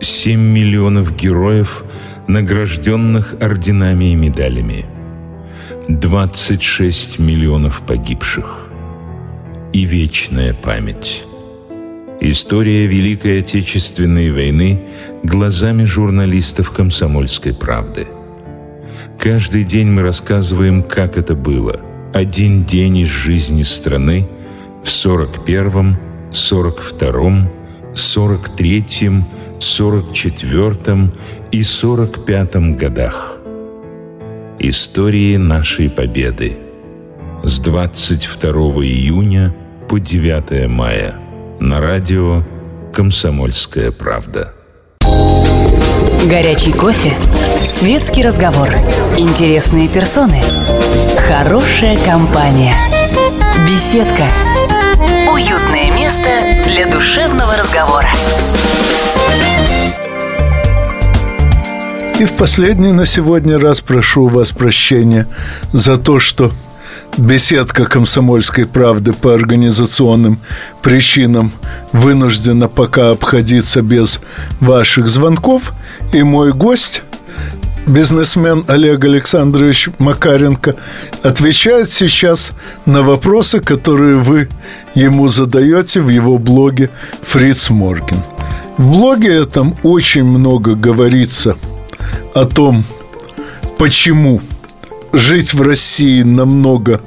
7 0.00 0.40
миллионов 0.40 1.16
героев, 1.16 1.84
награжденных 2.28 3.34
орденами 3.40 4.12
и 4.12 4.14
медалями. 4.14 4.84
26 5.88 7.18
миллионов 7.18 7.82
погибших. 7.86 8.68
И 9.72 9.84
вечная 9.84 10.54
память. 10.54 11.26
История 12.24 12.86
Великой 12.86 13.40
Отечественной 13.40 14.30
войны 14.30 14.80
глазами 15.24 15.82
журналистов 15.82 16.70
«Комсомольской 16.70 17.52
правды». 17.52 18.06
Каждый 19.18 19.64
день 19.64 19.88
мы 19.88 20.02
рассказываем, 20.02 20.84
как 20.84 21.16
это 21.16 21.34
было. 21.34 21.80
Один 22.14 22.62
день 22.64 22.98
из 22.98 23.08
жизни 23.08 23.64
страны– 23.64 24.28
в 24.84 24.86
41-м, 24.86 25.98
42-м, 26.30 27.50
43-м, 27.92 29.26
44-м 29.58 31.12
и 31.50 31.60
45-м 31.62 32.76
годах. 32.76 33.38
Истории 34.60 35.36
нашей 35.38 35.90
победы 35.90 36.56
с 37.42 37.58
22 37.58 38.52
июня 38.84 39.52
по 39.88 39.98
9 39.98 40.68
мая 40.68 41.21
на 41.62 41.80
радио 41.80 42.42
«Комсомольская 42.92 43.92
правда». 43.92 44.52
Горячий 46.28 46.72
кофе, 46.72 47.12
светский 47.68 48.22
разговор, 48.22 48.68
интересные 49.16 49.88
персоны, 49.88 50.42
хорошая 51.28 51.96
компания, 52.04 52.74
беседка– 53.66 54.28
Уютное 55.32 55.90
место 55.96 56.28
для 56.68 56.86
душевного 56.86 57.56
разговора. 57.56 58.08
И 62.18 62.24
в 62.24 62.32
последний 62.34 62.92
на 62.92 63.06
сегодня 63.06 63.58
раз 63.58 63.80
прошу 63.80 64.24
у 64.24 64.28
вас 64.28 64.52
прощения 64.52 65.26
за 65.72 65.96
то, 65.96 66.18
что 66.18 66.52
беседка 67.18 67.84
комсомольской 67.84 68.66
правды 68.66 69.12
по 69.12 69.34
организационным 69.34 70.38
причинам 70.82 71.52
вынуждена 71.92 72.68
пока 72.68 73.10
обходиться 73.10 73.82
без 73.82 74.20
ваших 74.60 75.08
звонков. 75.08 75.72
И 76.12 76.22
мой 76.22 76.52
гость 76.52 77.02
бизнесмен 77.86 78.64
Олег 78.68 79.04
Александрович 79.04 79.88
Макаренко 79.98 80.76
отвечает 81.22 81.90
сейчас 81.90 82.52
на 82.86 83.02
вопросы, 83.02 83.60
которые 83.60 84.16
вы 84.16 84.48
ему 84.94 85.28
задаете 85.28 86.00
в 86.00 86.08
его 86.08 86.38
блоге 86.38 86.90
«Фриц 87.22 87.70
Морген». 87.70 88.22
В 88.78 88.90
блоге 88.90 89.34
этом 89.34 89.76
очень 89.82 90.24
много 90.24 90.74
говорится 90.74 91.56
о 92.34 92.46
том, 92.46 92.84
почему 93.78 94.40
жить 95.12 95.54
в 95.54 95.62
России 95.62 96.22
намного 96.22 97.00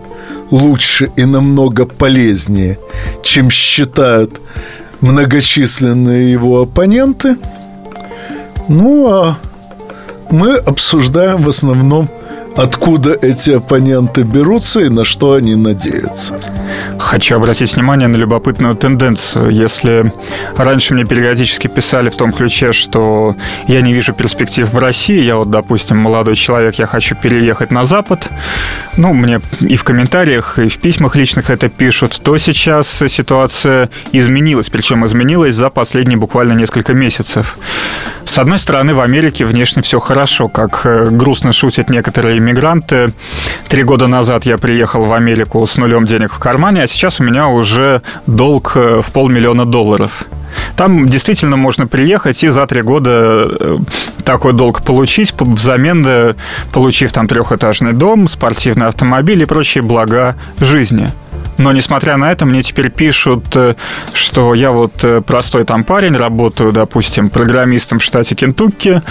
лучше 0.52 1.12
и 1.16 1.26
намного 1.26 1.86
полезнее, 1.86 2.78
чем 3.24 3.50
считают 3.50 4.42
многочисленные 5.02 6.32
его 6.32 6.62
оппоненты. 6.62 7.38
Ну, 8.68 9.08
а 9.08 9.38
мы 10.32 10.56
обсуждаем 10.56 11.44
в 11.44 11.50
основном, 11.50 12.10
откуда 12.56 13.14
эти 13.14 13.52
оппоненты 13.52 14.24
берутся 14.24 14.82
и 14.82 14.90
на 14.90 15.04
что 15.04 15.34
они 15.34 15.56
надеются. 15.56 16.40
Хочу 16.98 17.36
обратить 17.36 17.74
внимание 17.74 18.08
на 18.08 18.16
любопытную 18.16 18.76
тенденцию. 18.76 19.50
Если 19.50 20.12
раньше 20.56 20.94
мне 20.94 21.06
периодически 21.06 21.68
писали 21.68 22.10
в 22.10 22.16
том 22.16 22.32
ключе, 22.32 22.72
что 22.72 23.36
я 23.68 23.82
не 23.82 23.94
вижу 23.94 24.14
перспектив 24.14 24.72
в 24.72 24.78
России, 24.78 25.22
я 25.22 25.36
вот, 25.36 25.50
допустим, 25.50 25.98
молодой 25.98 26.36
человек, 26.36 26.76
я 26.76 26.88
хочу 26.88 27.16
переехать 27.16 27.72
на 27.72 27.86
Запад, 27.86 28.30
ну, 28.98 29.14
мне 29.14 29.42
и 29.60 29.76
в 29.76 29.84
комментариях, 29.84 30.58
и 30.60 30.70
в 30.70 30.78
письмах 30.78 31.16
личных 31.16 31.50
это 31.50 31.70
пишут, 31.70 32.20
то 32.24 32.38
сейчас 32.38 33.04
ситуация 33.08 33.90
изменилась, 34.12 34.70
причем 34.70 35.06
изменилась 35.06 35.56
за 35.56 35.70
последние 35.70 36.18
буквально 36.18 36.54
несколько 36.54 36.94
месяцев. 36.94 37.58
С 38.26 38.40
одной 38.40 38.58
стороны, 38.58 38.94
в 38.94 39.00
Америке 39.00 39.46
внешне 39.46 39.82
все 39.82 40.00
хорошо, 40.00 40.50
как 40.50 40.82
э, 40.84 41.10
грустно 41.12 41.54
шутят 41.54 41.90
некоторые 41.90 42.40
иммигранты. 42.40 43.14
Три 43.70 43.84
года 43.84 44.08
назад 44.08 44.46
я 44.46 44.58
приехал 44.58 45.06
в 45.06 45.14
Америку 45.14 45.66
с 45.66 45.78
нулем 45.78 46.06
денег 46.06 46.34
в 46.34 46.40
кармане, 46.40 46.84
а 46.84 46.88
сейчас 46.88 47.20
у 47.22 47.24
меня 47.24 47.48
уже 47.48 48.02
долг 48.26 48.74
э, 48.76 49.02
в 49.02 49.12
полмиллиона 49.12 49.66
долларов. 49.66 50.26
Там 50.76 51.08
действительно 51.08 51.56
можно 51.56 51.88
приехать 51.88 52.44
и 52.44 52.50
за 52.50 52.66
три 52.66 52.82
года 52.82 53.48
э, 53.48 53.78
такой 54.26 54.54
долг 54.54 54.84
получить, 54.84 55.34
взамен 55.40 56.36
получив 56.74 57.14
там 57.14 57.28
трехэтажный 57.28 57.94
дом, 57.94 58.28
спортивный 58.28 58.88
автомобиль 58.88 59.42
и 59.44 59.46
прочие 59.46 59.84
блага 59.84 60.36
жизни. 60.60 61.12
Но, 61.58 61.72
несмотря 61.72 62.18
на 62.18 62.32
это, 62.32 62.46
мне 62.46 62.64
теперь 62.64 62.90
пишут, 62.90 63.46
э, 63.56 63.76
что 64.14 64.54
я 64.54 64.72
вот 64.72 65.04
э, 65.04 65.22
простой 65.22 65.64
там 65.64 65.84
парень, 65.84 66.16
работаю, 66.16 66.72
допустим, 66.72 67.30
программистом 67.30 68.00
в 68.00 68.04
штате 68.04 68.36
Кентукки. 68.36 69.02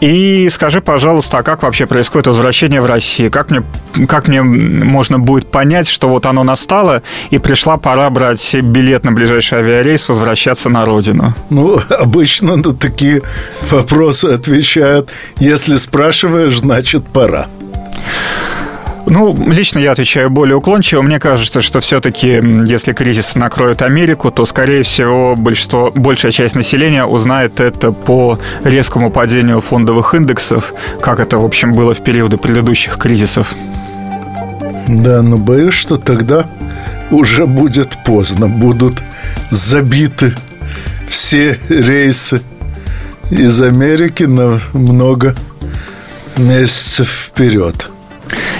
И 0.00 0.48
скажи, 0.50 0.80
пожалуйста, 0.80 1.38
а 1.38 1.42
как 1.42 1.62
вообще 1.62 1.86
происходит 1.86 2.26
возвращение 2.26 2.80
в 2.80 2.86
Россию? 2.86 3.30
Как 3.30 3.50
мне, 3.50 3.62
как 4.06 4.28
мне 4.28 4.42
можно 4.42 5.18
будет 5.18 5.50
понять, 5.50 5.88
что 5.88 6.08
вот 6.08 6.26
оно 6.26 6.42
настало, 6.42 7.02
и 7.30 7.38
пришла 7.38 7.76
пора 7.76 8.10
брать 8.10 8.54
билет 8.54 9.04
на 9.04 9.12
ближайший 9.12 9.58
авиарейс, 9.58 10.08
возвращаться 10.08 10.68
на 10.68 10.84
родину? 10.84 11.34
Ну, 11.50 11.80
обычно 11.88 12.56
на 12.56 12.74
такие 12.74 13.22
вопросы 13.70 14.26
отвечают, 14.26 15.10
если 15.38 15.76
спрашиваешь, 15.76 16.58
значит 16.58 17.06
пора. 17.06 17.46
Ну, 19.06 19.36
лично 19.50 19.78
я 19.78 19.92
отвечаю 19.92 20.30
более 20.30 20.56
уклончиво. 20.56 21.02
Мне 21.02 21.18
кажется, 21.20 21.62
что 21.62 21.80
все-таки, 21.80 22.40
если 22.66 22.92
кризис 22.92 23.34
накроет 23.34 23.82
Америку, 23.82 24.30
то, 24.30 24.44
скорее 24.46 24.82
всего, 24.82 25.36
большинство, 25.36 25.92
большая 25.94 26.32
часть 26.32 26.54
населения 26.54 27.04
узнает 27.04 27.60
это 27.60 27.92
по 27.92 28.38
резкому 28.64 29.10
падению 29.10 29.60
фондовых 29.60 30.14
индексов, 30.14 30.72
как 31.00 31.20
это, 31.20 31.38
в 31.38 31.44
общем, 31.44 31.74
было 31.74 31.92
в 31.94 32.02
периоды 32.02 32.38
предыдущих 32.38 32.96
кризисов. 32.96 33.54
Да, 34.88 35.22
но 35.22 35.38
боюсь, 35.38 35.74
что 35.74 35.96
тогда 35.96 36.46
уже 37.10 37.46
будет 37.46 37.96
поздно. 38.04 38.48
Будут 38.48 39.02
забиты 39.50 40.34
все 41.08 41.58
рейсы 41.68 42.40
из 43.30 43.60
Америки 43.60 44.24
на 44.24 44.60
много 44.72 45.34
месяцев 46.36 47.30
вперед. 47.30 47.88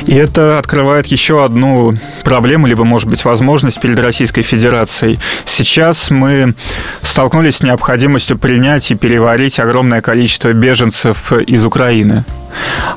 И 0.07 0.14
это 0.14 0.59
открывает 0.59 1.07
еще 1.07 1.44
одну 1.44 1.96
проблему, 2.24 2.66
либо, 2.66 2.85
может 2.85 3.09
быть, 3.09 3.24
возможность 3.24 3.81
перед 3.81 3.98
Российской 3.98 4.42
Федерацией. 4.42 5.18
Сейчас 5.44 6.11
мы 6.11 6.55
столкнулись 7.03 7.57
с 7.57 7.62
необходимостью 7.62 8.38
принять 8.38 8.90
и 8.90 8.94
переварить 8.94 9.59
огромное 9.59 10.03
количество 10.03 10.53
беженцев 10.53 11.33
из 11.33 11.64
Украины. 11.64 12.24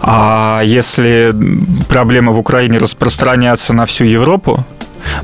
А 0.02 0.62
если 0.64 1.34
проблемы 1.90 2.34
в 2.34 2.40
Украине 2.40 2.78
распространятся 2.78 3.74
на 3.74 3.86
всю 3.86 4.04
Европу, 4.04 4.66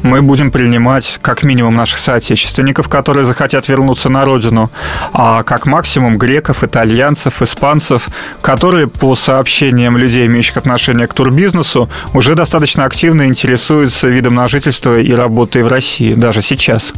мы 0.01 0.21
будем 0.21 0.51
принимать 0.51 1.19
как 1.21 1.43
минимум 1.43 1.75
наших 1.75 1.99
соотечественников, 1.99 2.89
которые 2.89 3.25
захотят 3.25 3.67
вернуться 3.67 4.09
на 4.09 4.25
родину, 4.25 4.69
а 5.13 5.43
как 5.43 5.65
максимум 5.65 6.17
греков, 6.17 6.63
итальянцев, 6.63 7.41
испанцев, 7.41 8.07
которые, 8.41 8.87
по 8.87 9.15
сообщениям 9.15 9.97
людей, 9.97 10.25
имеющих 10.27 10.57
отношение 10.57 11.07
к 11.07 11.13
турбизнесу, 11.13 11.89
уже 12.13 12.35
достаточно 12.35 12.85
активно 12.85 13.27
интересуются 13.27 14.07
видом 14.07 14.35
на 14.35 14.47
жительство 14.47 14.99
и 14.99 15.13
работой 15.13 15.63
в 15.63 15.67
России, 15.67 16.13
даже 16.13 16.41
сейчас. 16.41 16.93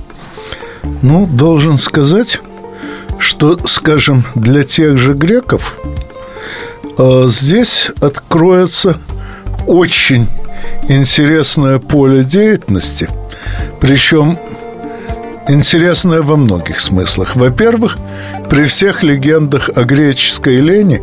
Ну, 1.02 1.26
должен 1.26 1.78
сказать, 1.78 2.40
что, 3.20 3.58
скажем, 3.68 4.24
для 4.36 4.64
тех 4.64 4.98
же 4.98 5.14
греков 5.14 5.76
э, 6.98 7.26
здесь 7.28 7.92
откроется 8.02 9.00
очень 9.68 10.28
интересное 10.88 11.80
поле 11.80 12.24
деятельности. 12.24 13.10
Причем 13.80 14.38
интересная 15.48 16.22
во 16.22 16.36
многих 16.36 16.80
смыслах. 16.80 17.36
Во-первых, 17.36 17.98
при 18.50 18.66
всех 18.66 19.04
легендах 19.04 19.70
о 19.76 19.84
греческой 19.84 20.58
лени 20.58 21.02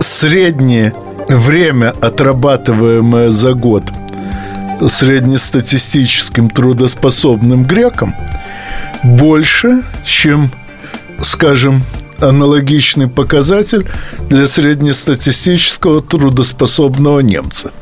среднее 0.00 0.92
время, 1.28 1.94
отрабатываемое 2.00 3.30
за 3.30 3.54
год 3.54 3.84
среднестатистическим 4.88 6.48
трудоспособным 6.48 7.64
греком, 7.64 8.14
больше, 9.02 9.82
чем, 10.04 10.50
скажем, 11.20 11.82
аналогичный 12.20 13.08
показатель 13.08 13.86
для 14.28 14.46
среднестатистического 14.46 16.00
трудоспособного 16.00 17.20
немца. 17.20 17.72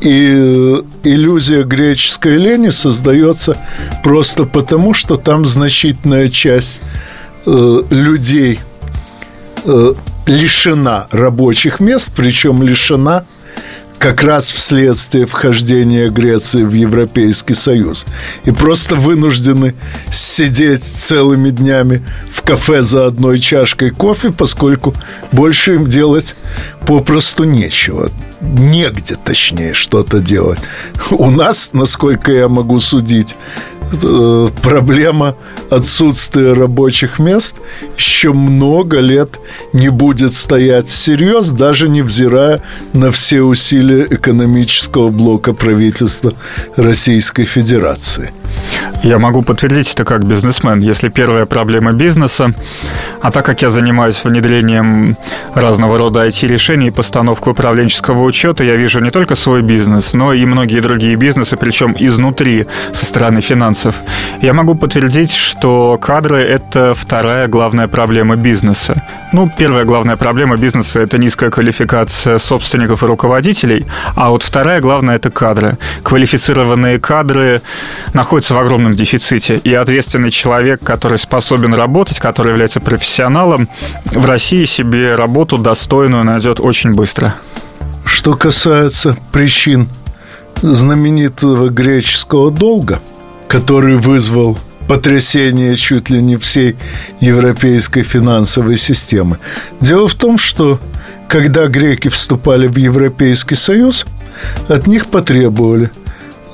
И 0.00 0.32
э, 0.32 0.82
иллюзия 1.04 1.62
греческой 1.64 2.38
лени 2.38 2.70
создается 2.70 3.56
просто 4.02 4.44
потому, 4.44 4.94
что 4.94 5.16
там 5.16 5.44
значительная 5.44 6.28
часть 6.28 6.80
э, 7.46 7.82
людей 7.90 8.60
э, 9.64 9.94
лишена 10.26 11.06
рабочих 11.10 11.80
мест, 11.80 12.12
причем 12.16 12.62
лишена 12.62 13.24
как 14.00 14.22
раз 14.22 14.48
вследствие 14.48 15.26
вхождения 15.26 16.08
Греции 16.08 16.62
в 16.62 16.72
Европейский 16.72 17.52
Союз. 17.52 18.06
И 18.44 18.50
просто 18.50 18.96
вынуждены 18.96 19.74
сидеть 20.10 20.82
целыми 20.82 21.50
днями 21.50 22.02
в 22.30 22.40
кафе 22.40 22.80
за 22.80 23.06
одной 23.06 23.38
чашкой 23.38 23.90
кофе, 23.90 24.32
поскольку 24.32 24.94
больше 25.32 25.74
им 25.74 25.86
делать 25.86 26.34
попросту 26.86 27.44
нечего. 27.44 28.10
Негде, 28.40 29.16
точнее, 29.22 29.74
что-то 29.74 30.20
делать. 30.20 30.60
У 31.10 31.30
нас, 31.30 31.70
насколько 31.74 32.32
я 32.32 32.48
могу 32.48 32.80
судить, 32.80 33.36
проблема 34.62 35.36
отсутствия 35.70 36.52
рабочих 36.52 37.18
мест 37.18 37.56
еще 37.96 38.32
много 38.32 39.00
лет 39.00 39.38
не 39.72 39.88
будет 39.88 40.34
стоять 40.34 40.88
всерьез, 40.88 41.48
даже 41.48 41.88
невзирая 41.88 42.62
на 42.92 43.10
все 43.10 43.42
усилия 43.42 44.06
экономического 44.08 45.10
блока 45.10 45.52
правительства 45.52 46.34
Российской 46.76 47.44
Федерации. 47.44 48.32
Я 49.02 49.18
могу 49.18 49.42
подтвердить 49.42 49.92
это 49.94 50.04
как 50.04 50.26
бизнесмен. 50.26 50.80
Если 50.80 51.08
первая 51.08 51.46
проблема 51.46 51.92
бизнеса, 51.92 52.52
а 53.22 53.30
так 53.30 53.46
как 53.46 53.62
я 53.62 53.70
занимаюсь 53.70 54.22
внедрением 54.22 55.16
разного 55.54 55.96
рода 55.96 56.26
IT-решений 56.26 56.88
и 56.88 56.90
постановкой 56.90 57.52
управленческого 57.52 58.22
учета, 58.22 58.62
я 58.62 58.76
вижу 58.76 59.00
не 59.00 59.10
только 59.10 59.36
свой 59.36 59.62
бизнес, 59.62 60.12
но 60.12 60.34
и 60.34 60.44
многие 60.44 60.80
другие 60.80 61.16
бизнесы, 61.16 61.56
причем 61.56 61.96
изнутри, 61.98 62.66
со 62.92 63.06
стороны 63.06 63.40
финансов. 63.40 63.96
Я 64.42 64.52
могу 64.52 64.74
подтвердить, 64.74 65.32
что 65.32 65.98
кадры– 66.00 66.42
это 66.42 66.94
вторая 66.94 67.48
главная 67.48 67.88
проблема 67.88 68.36
бизнеса. 68.36 69.02
Ну, 69.32 69.50
первая 69.56 69.84
главная 69.84 70.16
проблема 70.16 70.56
бизнеса– 70.56 71.00
это 71.00 71.16
низкая 71.16 71.50
квалификация 71.50 72.38
собственников 72.38 73.02
и 73.02 73.06
руководителей, 73.06 73.86
а 74.14 74.30
вот 74.30 74.42
вторая 74.42 74.80
главная– 74.80 75.16
это 75.16 75.30
кадры. 75.30 75.78
Квалифицированные 76.02 76.98
кадры 76.98 77.62
находятся 78.12 78.49
в 78.50 78.58
огромном 78.58 78.94
дефиците, 78.94 79.60
и 79.62 79.72
ответственный 79.74 80.30
человек, 80.30 80.82
который 80.82 81.18
способен 81.18 81.74
работать, 81.74 82.18
который 82.18 82.50
является 82.50 82.80
профессионалом, 82.80 83.68
в 84.04 84.24
России 84.24 84.64
себе 84.64 85.14
работу 85.14 85.58
достойную 85.58 86.24
найдет 86.24 86.60
очень 86.60 86.94
быстро. 86.94 87.34
Что 88.04 88.34
касается 88.34 89.16
причин 89.32 89.88
знаменитого 90.62 91.68
греческого 91.70 92.50
долга, 92.50 93.00
который 93.48 93.96
вызвал 93.96 94.58
потрясение 94.88 95.76
чуть 95.76 96.10
ли 96.10 96.20
не 96.20 96.36
всей 96.36 96.76
европейской 97.20 98.02
финансовой 98.02 98.76
системы. 98.76 99.38
Дело 99.80 100.08
в 100.08 100.14
том, 100.14 100.36
что 100.36 100.80
когда 101.28 101.66
греки 101.66 102.08
вступали 102.08 102.66
в 102.66 102.76
Европейский 102.76 103.54
Союз, 103.54 104.04
от 104.68 104.86
них 104.86 105.06
потребовали– 105.06 105.90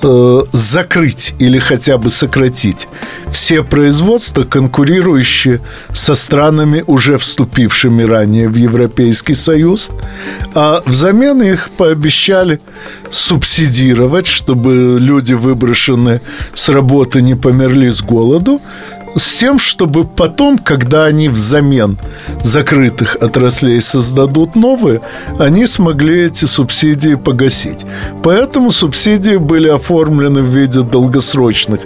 э, 0.03 0.43
закрыть 0.53 1.35
или 1.39 1.59
хотя 1.59 1.99
бы 1.99 2.11
сократить 2.11 2.89
все 3.33 3.63
производства, 3.63 4.45
конкурирующие 4.45 5.61
со 5.93 6.15
странами, 6.15 6.85
уже 6.87 7.19
вступившими 7.19 8.03
ранее 8.03 8.49
в 8.49 8.57
Европейский 8.57 9.35
Союз, 9.35 9.91
а 10.55 10.83
взамен 10.87 11.43
их 11.43 11.71
пообещали 11.71 12.61
субсидировать, 13.11 14.27
чтобы 14.27 14.99
люди, 15.01 15.35
выброшенные 15.35 16.21
с 16.55 16.69
работы, 16.69 17.23
не 17.23 17.35
померли 17.35 17.91
с 17.91 18.03
голоду, 18.03 18.61
с 19.17 19.35
тем, 19.35 19.59
чтобы 19.59 20.05
потом, 20.05 20.59
когда 20.59 21.05
они 21.05 21.29
взамен 21.29 21.99
закрытых 22.43 23.17
отраслей 23.17 23.81
создадут 23.81 24.55
новые, 24.57 25.01
они 25.39 25.67
смогли 25.67 26.25
эти 26.25 26.45
субсидии 26.45 27.14
погасить. 27.14 27.85
Поэтому 28.23 28.71
субсидии 28.71 29.37
были 29.37 29.69
оформлены 29.69 30.43
в 30.43 30.55
виде 30.55 30.83
долгосрочных 30.83 31.81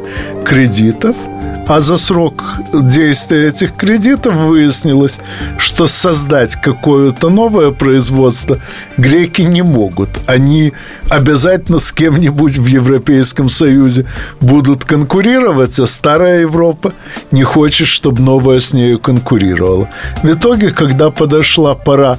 кредитов– 0.45 1.17
а 1.71 1.81
за 1.81 1.99
срок 1.99 2.43
действия 2.73 3.47
этих 3.47 3.77
кредитов 3.77 4.35
выяснилось, 4.35 5.21
что 5.57 5.87
создать 5.87 6.57
какое-то 6.57 7.31
новое 7.31 7.71
производство 7.71 8.59
греки 8.97 9.43
не 9.43 9.63
могут. 9.63 10.09
Они 10.27 10.73
обязательно 11.09 11.79
с 11.79 11.93
кем-нибудь 11.93 12.59
в 12.59 12.67
Европейском 12.67 13.49
Союзе 13.49 14.05
будут 14.41 14.85
конкурировать, 14.85 15.79
а 15.79 15.87
старая 15.87 16.41
Европа 16.41 16.93
не 17.31 17.45
хочет, 17.45 17.87
чтобы 17.87 18.21
новая 18.21 18.59
с 18.59 18.73
нею 18.73 18.99
конкурировала. 18.99 19.89
В 20.25 20.29
итоге, 20.29 20.73
когда 20.73 21.11
подошла 21.11 21.77
пора 21.77 22.19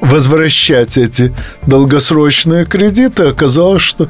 возвращать 0.00 0.98
эти 0.98 1.34
долгосрочные 1.66 2.64
кредиты, 2.64 3.24
оказалось, 3.24 3.82
что 3.82 4.08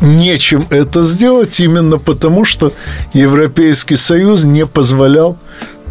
нечем 0.00 0.66
это 0.70 1.02
сделать 1.04 1.60
именно 1.60 1.98
потому, 1.98 2.44
что 2.44 2.72
Европейский 3.12 3.96
Союз 3.96 4.44
не 4.44 4.66
позволял 4.66 5.36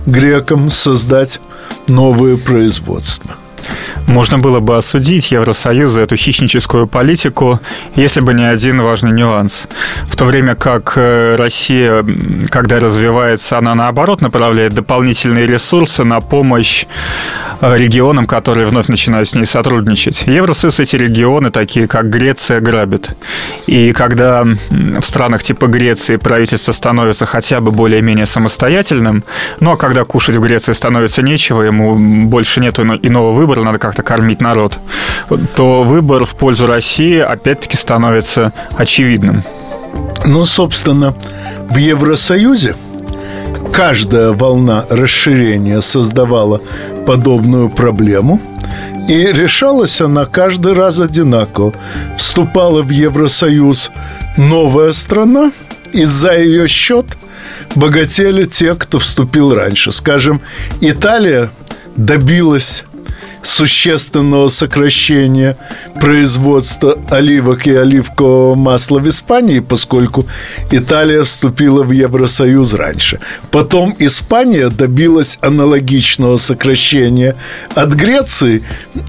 грекам 0.05 0.69
создать 0.69 1.39
новые 1.87 2.37
производства. 2.37 3.31
Можно 4.05 4.39
было 4.39 4.59
бы 4.59 4.77
осудить 4.77 5.31
Евросоюз 5.31 5.91
за 5.91 6.01
эту 6.01 6.15
хищническую 6.15 6.87
политику, 6.87 7.59
если 7.95 8.21
бы 8.21 8.33
не 8.33 8.45
один 8.45 8.81
важный 8.81 9.11
нюанс. 9.11 9.67
В 10.09 10.15
то 10.15 10.25
время 10.25 10.55
как 10.55 10.93
э, 10.95 11.35
Россия, 11.35 12.05
когда 12.49 12.79
развивается, 12.79 13.57
она 13.57 13.75
наоборот 13.75 14.21
направляет 14.21 14.73
дополнительные 14.73 15.47
ресурсы 15.47 16.03
на 16.03 16.21
помощь 16.21 16.85
э, 17.61 17.77
регионам, 17.77 18.27
которые 18.27 18.67
вновь 18.67 18.87
начинают 18.87 19.29
с 19.29 19.35
ней 19.35 19.45
сотрудничать. 19.45 20.23
Евросоюз 20.27 20.79
эти 20.79 20.95
регионы, 20.95 21.51
такие 21.51 21.87
как 21.87 22.09
Греция, 22.09 22.59
грабит. 22.59 23.11
И 23.67 23.91
когда 23.93 24.43
в 24.43 25.01
странах 25.01 25.43
типа 25.43 25.67
Греции 25.67 26.17
правительство 26.17 26.71
становится 26.71 27.25
хотя 27.25 27.59
бы 27.59 27.71
более-менее 27.71 28.25
самостоятельным, 28.25 29.23
ну 29.59 29.71
а 29.71 29.77
когда 29.77 30.03
кушать 30.03 30.35
в 30.35 30.41
Греции 30.41 30.73
становится 30.73 31.21
нечего, 31.21 31.63
ему 31.63 31.95
больше 32.27 32.61
нет 32.61 32.79
иного 32.79 33.31
выбора, 33.31 33.63
надо 33.63 33.79
как-то 33.87 34.03
кормить 34.03 34.41
народ, 34.41 34.79
то 35.55 35.83
выбор 35.83 36.25
в 36.25 36.35
пользу 36.35 36.67
России 36.67 37.19
опять-таки 37.19 37.77
становится 37.77 38.51
очевидным. 38.75 39.43
Ну, 40.25 40.43
собственно, 40.43 41.13
в 41.69 41.77
Евросоюзе 41.77 42.75
каждая 43.71 44.33
волна 44.33 44.83
расширения 44.89 45.81
создавала 45.81 46.61
подобную 47.05 47.69
проблему, 47.69 48.41
и 49.07 49.31
решалась 49.31 50.01
она 50.01 50.25
каждый 50.25 50.73
раз 50.73 50.99
одинаково. 50.99 51.71
Вступала 52.17 52.81
в 52.81 52.89
Евросоюз 52.89 53.91
новая 54.35 54.91
страна, 54.91 55.53
и 55.93 56.03
за 56.03 56.37
ее 56.37 56.67
счет 56.67 57.05
богатели 57.75 58.43
те, 58.43 58.75
кто 58.75 58.99
вступил 58.99 59.53
раньше. 59.53 59.93
Скажем, 59.93 60.41
Италия 60.81 61.51
добилась 61.95 62.83
существенного 63.41 64.49
сокращения 64.49 65.57
производства 65.99 66.97
оливок 67.09 67.67
и 67.67 67.73
оливкового 67.73 68.55
масла 68.55 68.99
в 68.99 69.07
Испании, 69.07 69.59
поскольку 69.59 70.25
Италия 70.71 71.23
вступила 71.23 71.83
в 71.83 71.91
Евросоюз 71.91 72.73
раньше. 72.73 73.19
Потом 73.51 73.95
Испания 73.99 74.69
добилась 74.69 75.37
аналогичного 75.41 76.37
сокращения 76.37 77.35
от 77.75 77.93
Греции 77.93 78.63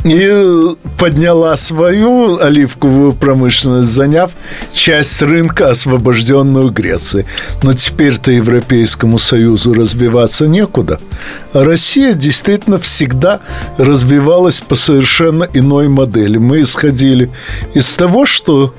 и 0.05 0.74
подняла 0.99 1.57
свою 1.57 2.39
оливковую 2.39 3.12
промышленность, 3.12 3.91
заняв 3.91 4.33
часть 4.72 5.22
рынка, 5.22 5.70
освобожденную 5.70 6.70
Грецией. 6.70 7.26
Но 7.62 7.72
теперь-то 7.72 8.33
Европейскому 8.33 9.18
Союзу 9.18 9.74
развиваться 9.74 10.47
некуда. 10.47 10.99
А 11.53 11.64
Россия 11.64 12.14
действительно 12.14 12.79
всегда 12.79 13.41
развивалась 14.19 14.61
по 14.61 14.75
совершенно 14.75 15.49
иной 15.55 15.89
модели. 15.89 16.39
Мы 16.39 16.62
исходили 16.62 17.31
из 17.75 17.95
того, 17.95 18.27
что 18.27 18.75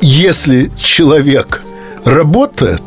если 0.00 0.70
человек 0.76 1.62
работает, 2.04 2.82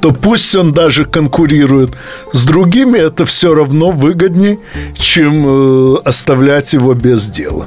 то 0.00 0.12
пусть 0.12 0.54
он 0.54 0.72
даже 0.72 1.04
конкурирует 1.04 1.96
с 2.32 2.46
другими, 2.46 2.98
это 2.98 3.24
все 3.24 3.54
равно 3.54 3.90
выгоднее, 3.90 4.58
чем 4.94 5.44
э, 5.46 5.96
оставлять 6.04 6.72
его 6.72 6.94
без 6.94 7.26
дела. 7.26 7.66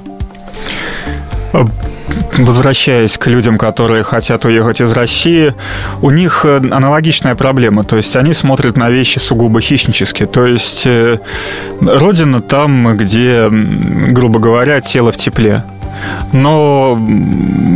Возвращаясь 2.38 3.18
к 3.18 3.28
людям, 3.28 3.58
которые 3.58 4.04
хотят 4.04 4.46
уехать 4.46 4.82
из 4.82 4.92
России, 4.92 5.54
у 6.02 6.12
них 6.12 6.46
э, 6.46 6.58
аналогичная 6.58 7.36
проблема. 7.36 7.84
То 7.84 7.98
есть 7.98 8.16
они 8.16 8.34
смотрят 8.34 8.78
на 8.78 8.90
вещи 8.90 9.20
сугубо 9.20 9.62
хищнически. 9.62 10.26
То 10.26 10.46
есть 10.46 10.84
э, 10.86 11.20
родина 11.82 12.42
там, 12.42 12.96
где, 12.98 13.50
грубо 13.50 14.40
говоря, 14.40 14.82
тело 14.82 15.12
в 15.12 15.18
тепле. 15.18 15.64
Но 16.34 16.98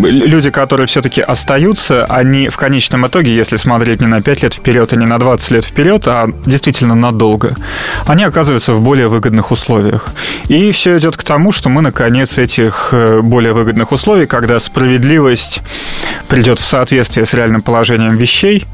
люди, 0.04 0.50
которые 0.50 0.88
все-таки 0.88 1.22
остаются, 1.22 2.06
они 2.06 2.50
в 2.50 2.58
конечном 2.58 3.08
итоге, 3.08 3.36
если 3.36 3.56
смотреть 3.56 4.02
не 4.02 4.08
на 4.08 4.22
5 4.22 4.44
лет 4.44 4.54
вперед 4.54 4.94
и 4.94 4.98
не 4.98 5.06
на 5.06 5.18
20 5.18 5.52
лет 5.52 5.66
вперед, 5.66 6.04
а 6.08 6.28
действительно 6.46 6.96
надолго, 6.96 7.56
они 8.06 8.24
оказываются 8.24 8.74
в 8.74 8.82
более 8.82 9.08
выгодных 9.08 9.52
условиях. 9.52 10.08
И 10.48 10.72
все 10.72 10.98
идет 10.98 11.18
к 11.18 11.24
тому, 11.24 11.52
что 11.52 11.70
мы, 11.70 11.82
наконец, 11.82 12.38
этих 12.38 12.90
э, 12.92 13.22
более 13.22 13.54
выгодных 13.54 13.92
условий, 13.92 14.26
когда 14.26 14.60
справедливость 14.60 15.62
придет 16.28 16.60
в 16.60 16.64
соответствие 16.64 17.26
с 17.26 17.34
реальным 17.34 17.62
положением 17.62 18.18
вещей, 18.18 18.66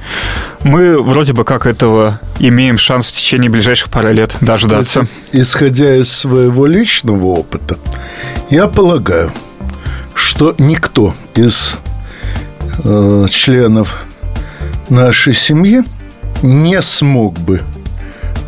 мы 0.63 1.01
вроде 1.01 1.33
бы 1.33 1.43
как 1.43 1.65
этого 1.65 2.19
имеем 2.39 2.77
шанс 2.77 3.11
в 3.11 3.15
течение 3.15 3.49
ближайших 3.49 3.89
пары 3.89 4.13
лет 4.13 4.35
дождаться. 4.41 5.01
Кстати, 5.01 5.41
исходя 5.41 5.95
из 5.95 6.11
своего 6.11 6.65
личного 6.65 7.25
опыта, 7.25 7.77
я 8.49 8.67
полагаю, 8.67 9.31
что 10.19 10.53
никто 10.57 11.13
из 11.33 11.75
э, 12.83 13.25
членов 13.29 14.03
нашей 14.89 15.33
семьи 15.33 15.81
не 16.43 16.81
смог 16.81 17.39
бы 17.39 17.61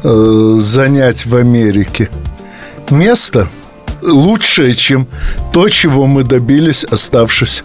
э, 0.03 0.57
занять 0.59 1.25
в 1.25 1.35
Америке 1.35 2.09
место 2.89 3.47
лучшее, 4.01 4.73
чем 4.73 5.07
то, 5.53 5.69
чего 5.69 6.07
мы 6.07 6.23
добились, 6.23 6.83
оставшись 6.83 7.63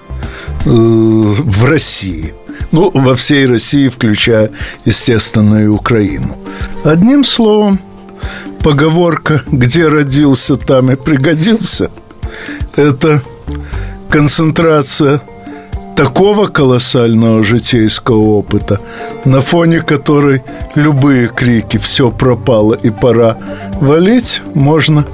э, 0.64 0.68
в 0.70 1.64
России. 1.64 2.32
Ну, 2.70 2.90
во 2.94 3.16
всей 3.16 3.46
России, 3.46 3.88
включая, 3.88 4.50
естественно, 4.84 5.64
и 5.64 5.66
Украину. 5.66 6.36
Одним 6.84 7.24
словом, 7.24 7.80
поговорка 8.62 9.42
«где 9.50 9.88
родился, 9.88 10.57
там 10.57 10.92
и 10.92 10.94
пригодился»– 10.94 11.90
это 12.76 13.22
концентрация 14.11 15.20
такого 15.96 16.46
колоссального 16.46 17.42
житейского 17.42 18.38
опыта, 18.38 18.80
на 19.24 19.40
фоне 19.40 19.80
которой 19.80 20.42
любые 20.74 21.28
крики 21.28 21.78
«все 21.78 22.11
пропало 22.11 22.74
и 22.74 22.90
пора 22.90 23.36
валить» 23.80 24.42
можно 24.54 25.04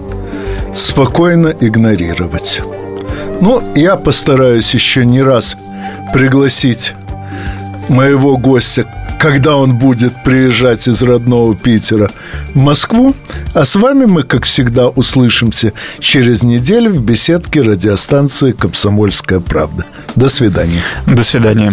спокойно 0.74 1.54
игнорировать. 1.60 2.62
Ну, 3.40 3.62
я 3.74 3.96
постараюсь 3.96 4.74
еще 4.74 5.04
не 5.04 5.22
раз 5.22 5.56
пригласить 6.12 6.94
моего 7.88 8.36
гостя, 8.36 8.86
когда 9.22 9.56
он 9.56 9.76
будет 9.76 10.24
приезжать 10.24 10.88
из 10.88 11.00
родного 11.00 11.54
Питера 11.54 12.10
в 12.54 12.56
Москву. 12.56 13.14
А 13.54 13.64
с 13.64 13.76
вами 13.76 14.04
мы, 14.04 14.24
как 14.24 14.44
всегда, 14.44 14.88
услышимся 14.88 15.72
через 16.00 16.42
неделю 16.42 16.90
в 16.90 17.00
беседке 17.04 17.62
радиостанции 17.62 18.50
«Комсомольская 18.50 19.38
правда». 19.38 19.86
До 20.16 20.28
свидания. 20.28 20.82
До 21.06 21.22
свидания. 21.22 21.72